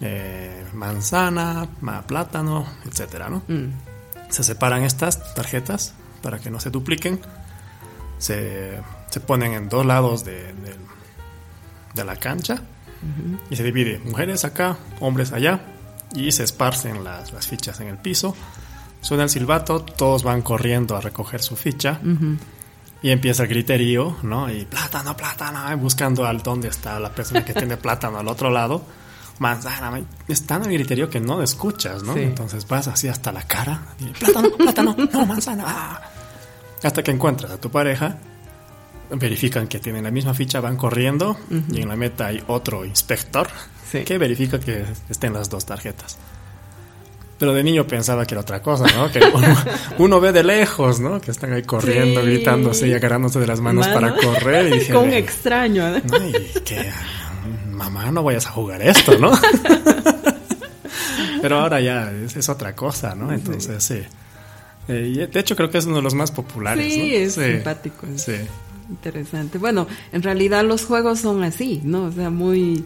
eh, 0.00 0.64
manzana, 0.74 1.66
ma- 1.80 2.02
plátano, 2.06 2.64
etcétera, 2.86 3.28
¿no? 3.28 3.42
Mm, 3.48 3.72
Se 4.30 4.44
separan 4.44 4.84
estas 4.84 5.34
tarjetas 5.34 5.92
para 6.22 6.38
que 6.38 6.50
no 6.50 6.60
se 6.60 6.70
dupliquen. 6.70 7.20
Se, 8.18 8.78
se 9.10 9.20
ponen 9.20 9.54
en 9.54 9.68
dos 9.68 9.84
lados 9.86 10.24
de, 10.24 10.52
de- 10.52 10.76
de 11.94 12.04
la 12.04 12.16
cancha 12.16 12.62
y 13.50 13.56
se 13.56 13.62
divide 13.62 13.98
mujeres 14.04 14.44
acá, 14.44 14.76
hombres 15.00 15.32
allá 15.32 15.60
y 16.14 16.30
se 16.32 16.44
esparcen 16.44 17.02
las, 17.04 17.32
las 17.32 17.46
fichas 17.48 17.80
en 17.80 17.88
el 17.88 17.96
piso. 17.98 18.36
Suena 19.00 19.22
el 19.24 19.30
silbato, 19.30 19.80
todos 19.80 20.22
van 20.22 20.42
corriendo 20.42 20.96
a 20.96 21.00
recoger 21.00 21.42
su 21.42 21.56
ficha 21.56 22.00
y 23.00 23.10
empieza 23.10 23.44
el 23.44 23.48
griterío, 23.48 24.16
¿no? 24.22 24.50
Y 24.52 24.64
plátano, 24.64 25.16
plátano, 25.16 25.76
buscando 25.78 26.26
al 26.26 26.42
dónde 26.42 26.68
está 26.68 26.98
la 26.98 27.10
persona 27.10 27.44
que 27.44 27.54
tiene 27.54 27.76
plátano 27.78 28.18
al 28.18 28.28
otro 28.28 28.50
lado. 28.50 28.82
Manzana, 29.38 30.00
es 30.26 30.44
tan 30.46 30.64
el 30.64 30.72
griterío 30.72 31.08
que 31.08 31.20
no 31.20 31.40
escuchas, 31.42 32.02
¿no? 32.02 32.14
Sí. 32.14 32.20
Entonces 32.22 32.66
vas 32.66 32.88
así 32.88 33.06
hasta 33.06 33.30
la 33.30 33.42
cara, 33.44 33.82
y, 34.00 34.06
plátano, 34.06 34.50
plátano, 34.56 34.96
no, 35.12 35.26
manzana. 35.26 35.64
ah. 35.66 36.00
Hasta 36.82 37.02
que 37.04 37.12
encuentras 37.12 37.52
a 37.52 37.60
tu 37.60 37.70
pareja, 37.70 38.18
verifican 39.10 39.68
que 39.68 39.78
tienen 39.78 40.02
la 40.04 40.10
misma 40.10 40.34
ficha, 40.34 40.60
van 40.60 40.76
corriendo 40.76 41.38
y 41.72 41.80
en 41.82 41.88
la 41.88 41.94
meta 41.96 42.26
hay 42.26 42.42
otro 42.48 42.84
inspector 42.84 43.48
Sí. 43.90 44.00
que 44.04 44.18
verifica 44.18 44.58
que 44.60 44.84
estén 45.08 45.32
las 45.32 45.48
dos 45.48 45.64
tarjetas. 45.64 46.18
Pero 47.38 47.54
de 47.54 47.62
niño 47.62 47.86
pensaba 47.86 48.26
que 48.26 48.34
era 48.34 48.40
otra 48.40 48.60
cosa, 48.60 48.84
¿no? 48.96 49.12
Que 49.12 49.20
uno, 49.32 49.56
uno 49.98 50.20
ve 50.20 50.32
de 50.32 50.42
lejos, 50.42 50.98
¿no? 50.98 51.20
Que 51.20 51.30
están 51.30 51.52
ahí 51.52 51.62
corriendo, 51.62 52.20
Sí. 52.20 52.26
gritándose 52.26 52.88
y 52.88 52.92
agarrándose 52.92 53.38
de 53.38 53.46
las 53.46 53.60
manos 53.60 53.86
Mano. 53.86 54.00
para 54.00 54.16
correr. 54.16 54.66
Y 54.68 54.70
dije, 54.80 54.92
Con 54.92 55.12
extraño, 55.12 55.96
¿eh? 55.96 56.02
no, 56.04 56.28
y 56.28 56.32
que, 56.64 56.90
mamá, 57.70 58.10
no 58.10 58.24
vayas 58.24 58.46
a 58.46 58.50
jugar 58.50 58.82
esto, 58.82 59.16
¿no? 59.18 59.30
Pero 61.40 61.60
ahora 61.60 61.80
ya 61.80 62.10
es, 62.10 62.36
es 62.36 62.48
otra 62.48 62.74
cosa, 62.74 63.14
¿no? 63.14 63.32
Entonces, 63.32 63.82
sí. 63.82 64.00
Eh, 64.88 65.28
de 65.32 65.40
hecho, 65.40 65.54
creo 65.54 65.70
que 65.70 65.78
es 65.78 65.86
uno 65.86 65.96
de 65.96 66.02
los 66.02 66.14
más 66.14 66.30
populares. 66.32 66.92
Sí, 66.92 67.10
¿no? 67.10 67.16
es 67.18 67.34
simpático, 67.34 68.06
Sí. 68.16 68.32
Interesante. 68.90 69.58
Bueno, 69.58 69.86
en 70.12 70.22
realidad 70.22 70.64
los 70.64 70.84
juegos 70.86 71.20
son 71.20 71.42
así, 71.44 71.80
¿no? 71.84 72.04
O 72.06 72.12
sea, 72.12 72.30
muy 72.30 72.84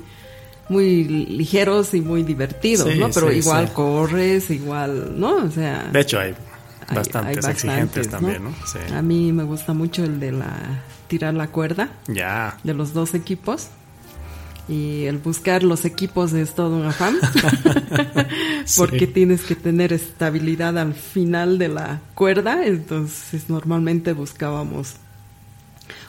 muy 0.69 1.05
ligeros 1.05 1.93
y 1.95 2.01
muy 2.01 2.23
divertidos, 2.23 2.89
Sí, 2.93 2.99
¿no? 2.99 3.11
Pero 3.11 3.31
sí, 3.31 3.39
igual 3.39 3.69
sí. 3.69 3.75
corres, 3.75 4.51
igual, 4.51 5.15
¿no? 5.21 5.37
O 5.45 5.51
sea, 5.51 5.89
De 5.93 6.01
hecho, 6.01 6.19
hay 6.21 6.35
bastantes, 6.95 7.45
hay 7.45 7.53
exigentes 7.53 8.09
bastantes, 8.09 8.09
también, 8.11 8.45
¿no? 8.45 8.97
A 8.97 9.03
mí 9.03 9.33
me 9.33 9.45
gusta 9.45 9.73
mucho 9.75 10.05
el 10.05 10.19
de 10.21 10.33
la 10.33 10.83
tirar 11.09 11.35
la 11.35 11.49
cuerda 11.49 11.91
Ya. 12.09 12.59
de 12.65 12.75
los 12.75 12.93
dos 12.95 13.15
equipos. 13.15 13.69
Y 14.69 15.05
el 15.07 15.19
buscar 15.19 15.65
los 15.65 15.85
equipos 15.85 16.33
es 16.33 16.55
todo 16.55 16.77
un 16.77 16.87
afán. 16.87 17.17
Porque 18.77 19.07
tienes 19.07 19.43
que 19.43 19.57
tener 19.57 19.93
estabilidad 19.93 20.79
al 20.79 20.95
final 20.95 21.59
de 21.59 21.69
la 21.69 22.01
cuerda. 22.15 22.65
Entonces, 22.65 23.49
normalmente 23.51 24.13
buscábamos 24.13 24.95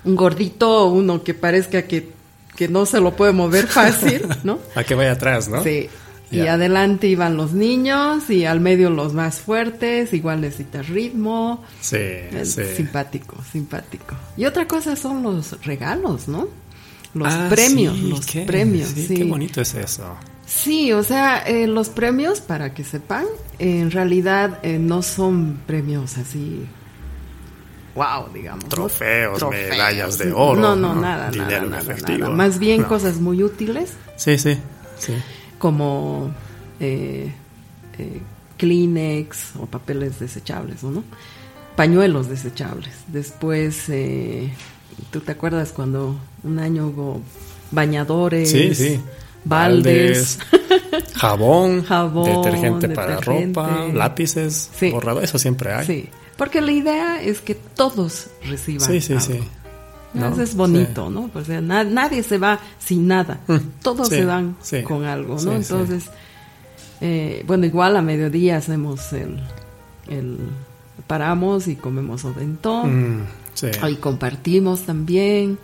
un 0.05 0.15
gordito 0.15 0.85
o 0.85 0.91
uno 0.93 1.23
que 1.23 1.33
parezca 1.33 1.81
que, 1.83 2.11
que 2.55 2.67
no 2.67 2.85
se 2.85 2.99
lo 2.99 3.15
puede 3.15 3.31
mover 3.33 3.67
fácil, 3.79 4.25
¿no? 4.43 4.59
A 4.75 4.83
que 4.83 4.95
vaya 4.95 5.13
atrás, 5.13 5.47
¿no? 5.49 5.63
Sí. 5.63 5.89
Y 6.31 6.47
adelante 6.47 7.05
iban 7.07 7.37
los 7.37 7.53
niños 7.53 8.27
y 8.31 8.45
al 8.45 8.59
medio 8.59 8.89
los 8.89 9.13
más 9.13 9.35
fuertes, 9.37 10.13
igual 10.13 10.41
necesitas 10.41 10.89
ritmo. 10.89 11.63
Sí, 11.79 11.97
Es 11.99 12.53
sí. 12.55 12.63
Simpático, 12.75 13.37
simpático. 13.51 14.15
Y 14.35 14.45
otra 14.45 14.67
cosa 14.67 14.95
son 14.95 15.21
los 15.21 15.63
regalos, 15.63 16.27
¿no? 16.27 16.47
Los 17.13 17.31
Ah, 17.31 17.45
premios, 17.51 17.95
sí, 17.95 18.09
los 18.09 18.25
qué- 18.25 18.41
premios, 18.45 18.89
sí, 18.89 19.05
sí. 19.09 19.13
Qué 19.17 19.23
bonito 19.25 19.61
es 19.61 19.75
eso. 19.75 20.15
Sí, 20.47 20.91
o 20.91 21.03
sea, 21.03 21.37
eh, 21.45 21.67
los 21.67 21.89
premios, 21.89 22.41
para 22.41 22.73
que 22.73 22.83
sepan, 22.83 23.25
en 23.59 23.91
realidad 23.91 24.57
eh, 24.63 24.79
no 24.79 25.03
son 25.03 25.59
premios 25.67 26.17
así, 26.17 26.65
wow, 27.95 28.27
digamos. 28.33 28.65
Trofeos, 28.69 29.43
medallas 29.49 30.17
de 30.17 30.31
oro, 30.31 30.59
No, 30.61 30.75
no, 30.75 30.93
¿no? 30.95 31.01
nada, 31.01 31.29
Dinero 31.29 31.49
nada, 31.49 31.63
en 31.63 31.69
nada, 31.71 31.81
efectivo. 31.83 32.17
nada. 32.19 32.35
Más 32.35 32.59
bien 32.59 32.81
No. 32.81 32.87
cosas 32.87 33.17
muy 33.19 33.43
útiles, 33.43 33.93
Sí, 34.15 34.37
sí, 34.37 34.57
sí. 34.97 35.13
como 35.59 36.31
eh, 36.79 37.31
eh, 37.97 38.21
Kleenex 38.57 39.55
o 39.59 39.65
papeles 39.65 40.19
desechables, 40.19 40.83
¿o 40.83 40.91
¿no? 40.91 41.03
Pañuelos 41.75 42.29
desechables. 42.29 42.93
Después, 43.07 43.89
eh, 43.89 44.53
¿tú 45.11 45.21
te 45.21 45.31
acuerdas 45.31 45.71
cuando 45.71 46.15
un 46.43 46.59
año 46.59 46.87
hubo 46.87 47.21
bañadores? 47.71 48.51
Sí, 48.51 48.73
sí. 48.75 48.99
Baldes. 49.45 50.39
jabón, 51.15 51.83
Jabón, 51.87 52.43
detergente, 52.43 52.89
para 52.89 53.15
detergente. 53.15 53.59
ropa, 53.59 53.87
lápices, 53.93 54.69
Sí. 54.77 54.91
borrador, 54.91 55.23
eso 55.23 55.37
siempre 55.39 55.73
hay. 55.73 55.85
Sí, 55.85 56.09
porque 56.37 56.61
la 56.61 56.71
idea 56.71 57.21
es 57.21 57.41
que 57.41 57.55
todos 57.55 58.27
reciban. 58.47 58.87
sí, 58.89 59.01
sí. 59.01 59.13
algo. 59.13 59.25
sí. 59.25 59.39
¿no? 60.13 60.41
Es 60.41 60.55
bonito, 60.55 61.09
¿no? 61.09 61.29
O 61.33 61.43
sea, 61.43 61.59
na- 61.61 61.83
nadie 61.83 62.21
se 62.23 62.37
va 62.37 62.59
sin 62.79 63.07
nada. 63.07 63.39
Mm, 63.47 63.55
Todos 63.81 64.09
sí, 64.09 64.15
se 64.17 64.25
van 64.25 64.55
sí, 64.61 64.83
con 64.83 65.05
algo, 65.05 65.37
¿no? 65.41 65.53
Entonces, 65.53 66.05
eh, 67.01 67.43
bueno, 67.47 67.65
igual 67.65 67.97
a 67.97 68.01
mediodía 68.01 68.57
hacemos 68.57 69.11
el, 69.13 69.39
el 70.07 70.37
paramos 71.07 71.67
y 71.67 71.75
comemos 71.75 72.23
oventón. 72.25 73.21
Mm, 73.21 73.25
sí. 73.55 73.67
Ahí 73.81 73.95
compartimos 73.95 74.81
también. 74.83 75.57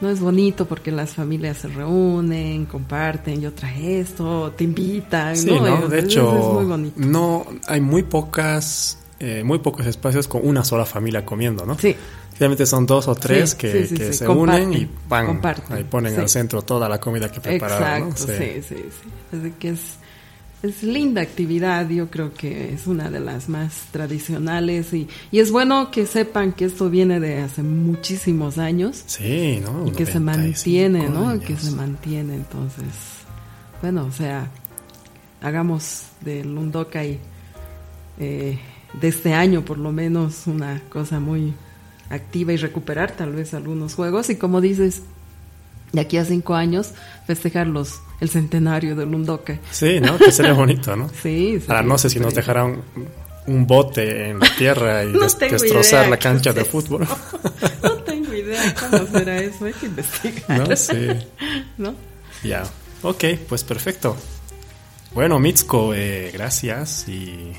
No 0.00 0.10
es 0.10 0.18
bonito 0.20 0.66
porque 0.66 0.90
las 0.90 1.10
familias 1.14 1.58
se 1.58 1.68
reúnen, 1.68 2.66
comparten, 2.66 3.40
yo 3.40 3.52
traje 3.52 4.00
esto, 4.00 4.52
te 4.56 4.64
invitan, 4.64 5.36
Sí, 5.36 5.48
¿no? 5.50 5.86
De 5.88 6.00
hecho, 6.00 6.36
es 6.38 6.54
muy 6.54 6.64
bonito. 6.64 6.94
no 7.00 7.46
hay 7.68 7.80
muy 7.80 8.02
pocas, 8.02 8.98
eh, 9.22 9.42
muy 9.44 9.60
pocos 9.60 9.86
espacios 9.86 10.26
con 10.28 10.46
una 10.46 10.64
sola 10.64 10.84
familia 10.84 11.24
comiendo, 11.24 11.64
¿no? 11.64 11.78
Sí, 11.78 11.94
Realmente 12.38 12.66
son 12.66 12.86
dos 12.86 13.06
o 13.08 13.14
tres 13.14 13.50
Sí, 13.50 13.56
que, 13.58 13.72
sí, 13.72 13.86
sí, 13.88 13.94
que 13.94 14.06
sí, 14.12 14.18
se 14.18 14.24
comparten, 14.24 14.68
unen 14.68 14.82
y 14.82 14.88
van, 15.08 15.26
comparten, 15.26 15.76
ahí 15.76 15.84
ponen 15.84 16.18
al 16.18 16.28
centro 16.28 16.62
toda 16.62 16.88
la 16.88 16.98
comida 16.98 17.30
que 17.30 17.40
prepararon, 17.40 18.08
Exacto, 18.10 18.32
¿no? 18.32 18.38
sí, 18.38 18.62
sí, 18.68 18.76
sí. 18.76 19.36
Así 19.38 19.52
que 19.60 19.68
es, 19.68 19.80
es 20.62 20.82
linda 20.82 21.20
actividad, 21.22 21.88
yo 21.88 22.08
creo 22.10 22.32
que 22.34 22.72
es 22.74 22.86
una 22.86 23.10
de 23.10 23.20
las 23.20 23.48
más 23.48 23.86
tradicionales 23.92 24.92
y, 24.94 25.08
y 25.30 25.38
es 25.40 25.52
bueno 25.52 25.90
que 25.92 26.06
sepan 26.06 26.52
que 26.52 26.64
esto 26.64 26.88
viene 26.90 27.20
de 27.20 27.40
hace 27.42 27.62
muchísimos 27.62 28.58
años 28.58 29.02
Sí, 29.06 29.60
¿no? 29.62 29.86
y 29.86 29.90
que 29.92 30.06
se 30.06 30.18
95 30.18 30.22
mantiene, 30.22 31.08
¿no? 31.10 31.28
años. 31.28 31.44
Que 31.44 31.56
se 31.56 31.70
mantiene, 31.70 32.34
entonces, 32.34 32.86
bueno, 33.82 34.06
o 34.06 34.12
sea, 34.12 34.48
hagamos 35.42 36.06
del 36.22 36.48
Undokai 36.56 37.18
eh, 38.18 38.58
de 39.00 39.08
este 39.08 39.32
año 39.34 39.64
por 39.64 39.78
lo 39.78 39.92
menos 39.92 40.46
una 40.46 40.80
cosa 40.88 41.18
muy 41.20 41.54
activa 42.10 42.52
y 42.52 42.56
recuperar 42.56 43.12
tal 43.12 43.32
vez 43.32 43.54
algunos 43.54 43.94
juegos 43.94 44.28
y 44.30 44.36
como 44.36 44.60
dices, 44.60 45.02
de 45.92 46.00
aquí 46.00 46.16
a 46.18 46.24
cinco 46.24 46.54
años 46.54 46.92
festejar 47.26 47.66
los, 47.66 48.00
el 48.20 48.28
centenario 48.28 48.94
del 48.96 49.14
Undokai. 49.14 49.60
Sí, 49.70 49.98
¿no? 50.00 50.18
Que 50.18 50.30
sería 50.32 50.52
bonito, 50.52 50.94
¿no? 50.96 51.08
Sí, 51.22 51.58
sí. 51.58 51.64
Ahora 51.68 51.82
no 51.82 51.96
sé 51.98 52.10
si 52.10 52.20
nos 52.20 52.34
dejarán 52.34 52.82
un 53.46 53.66
bote 53.66 54.28
en 54.30 54.38
la 54.40 54.46
tierra 54.56 55.04
y 55.04 55.08
No 55.12 55.20
des- 55.20 55.36
tengo 55.38 55.52
destrozar 55.58 56.08
la 56.08 56.16
cancha 56.18 56.50
es 56.50 56.56
de 56.56 56.64
fútbol. 56.64 57.06
No 57.82 57.92
tengo 58.04 58.32
idea 58.34 58.74
cómo 58.78 59.06
será 59.06 59.38
eso, 59.38 59.64
hay 59.64 59.72
que 59.72 59.86
investigar. 59.86 60.68
¿No? 60.68 60.76
Sí. 60.76 61.08
¿No? 61.78 61.94
Ya. 62.44 62.62
Ok, 63.02 63.24
pues 63.48 63.64
perfecto. 63.64 64.16
Bueno, 65.14 65.38
Mitsuko, 65.40 65.92
eh, 65.94 66.30
gracias 66.32 67.08
y 67.08 67.52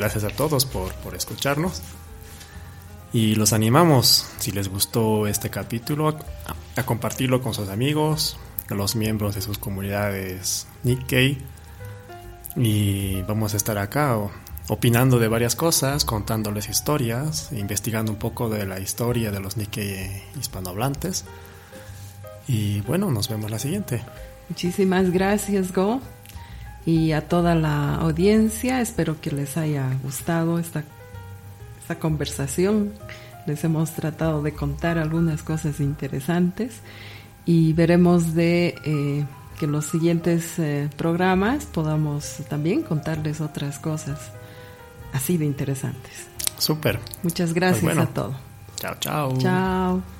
gracias 0.00 0.24
a 0.24 0.30
todos 0.30 0.64
por, 0.64 0.94
por 0.94 1.14
escucharnos. 1.14 1.82
Y 3.12 3.34
los 3.34 3.52
animamos, 3.52 4.26
si 4.38 4.52
les 4.52 4.68
gustó 4.68 5.26
este 5.26 5.50
capítulo, 5.50 6.16
a, 6.76 6.82
compartirlo 6.84 7.42
con 7.42 7.52
sus 7.52 7.68
amigos, 7.68 8.38
con 8.68 8.78
los 8.78 8.96
miembros 8.96 9.34
de 9.34 9.42
sus 9.42 9.58
comunidades 9.58 10.66
Nikkei. 10.84 11.38
Y 12.56 13.20
vamos 13.22 13.52
a 13.54 13.56
estar 13.56 13.78
acá 13.78 14.16
opinando 14.68 15.18
de 15.18 15.28
varias 15.28 15.56
cosas, 15.56 16.04
contándoles 16.04 16.68
historias, 16.68 17.50
investigando 17.52 18.12
un 18.12 18.18
poco 18.18 18.48
de 18.48 18.64
la 18.64 18.80
historia 18.80 19.30
de 19.30 19.40
los 19.40 19.56
Nikkei 19.56 20.22
hispanohablantes. 20.38 21.24
Y 22.48 22.80
bueno, 22.82 23.10
nos 23.10 23.28
vemos 23.28 23.50
la 23.50 23.58
siguiente. 23.58 24.02
Muchísimas 24.48 25.10
gracias, 25.10 25.72
Go. 25.72 26.00
Y 26.86 27.12
a 27.12 27.28
toda 27.28 27.54
la 27.54 27.96
audiencia, 27.96 28.80
espero 28.80 29.20
que 29.20 29.30
les 29.30 29.56
haya 29.56 29.86
gustado 30.02 30.58
esta, 30.58 30.82
esta 31.80 31.98
conversación. 31.98 32.92
Les 33.46 33.62
hemos 33.64 33.92
tratado 33.92 34.42
de 34.42 34.52
contar 34.52 34.98
algunas 34.98 35.42
cosas 35.42 35.80
interesantes 35.80 36.80
y 37.46 37.72
veremos 37.72 38.34
de 38.34 38.74
eh, 38.84 39.24
que 39.58 39.64
en 39.66 39.72
los 39.72 39.86
siguientes 39.86 40.58
eh, 40.58 40.88
programas 40.96 41.64
podamos 41.66 42.38
también 42.48 42.82
contarles 42.82 43.40
otras 43.40 43.78
cosas 43.78 44.18
así 45.12 45.36
de 45.36 45.44
interesantes. 45.46 46.28
Súper. 46.58 46.98
Muchas 47.22 47.52
gracias 47.54 47.82
Pues 47.82 47.94
bueno. 47.96 48.10
a 48.10 48.14
todos. 48.14 48.36
Chao, 48.76 48.94
chao. 49.00 49.38
Chao. 49.38 50.19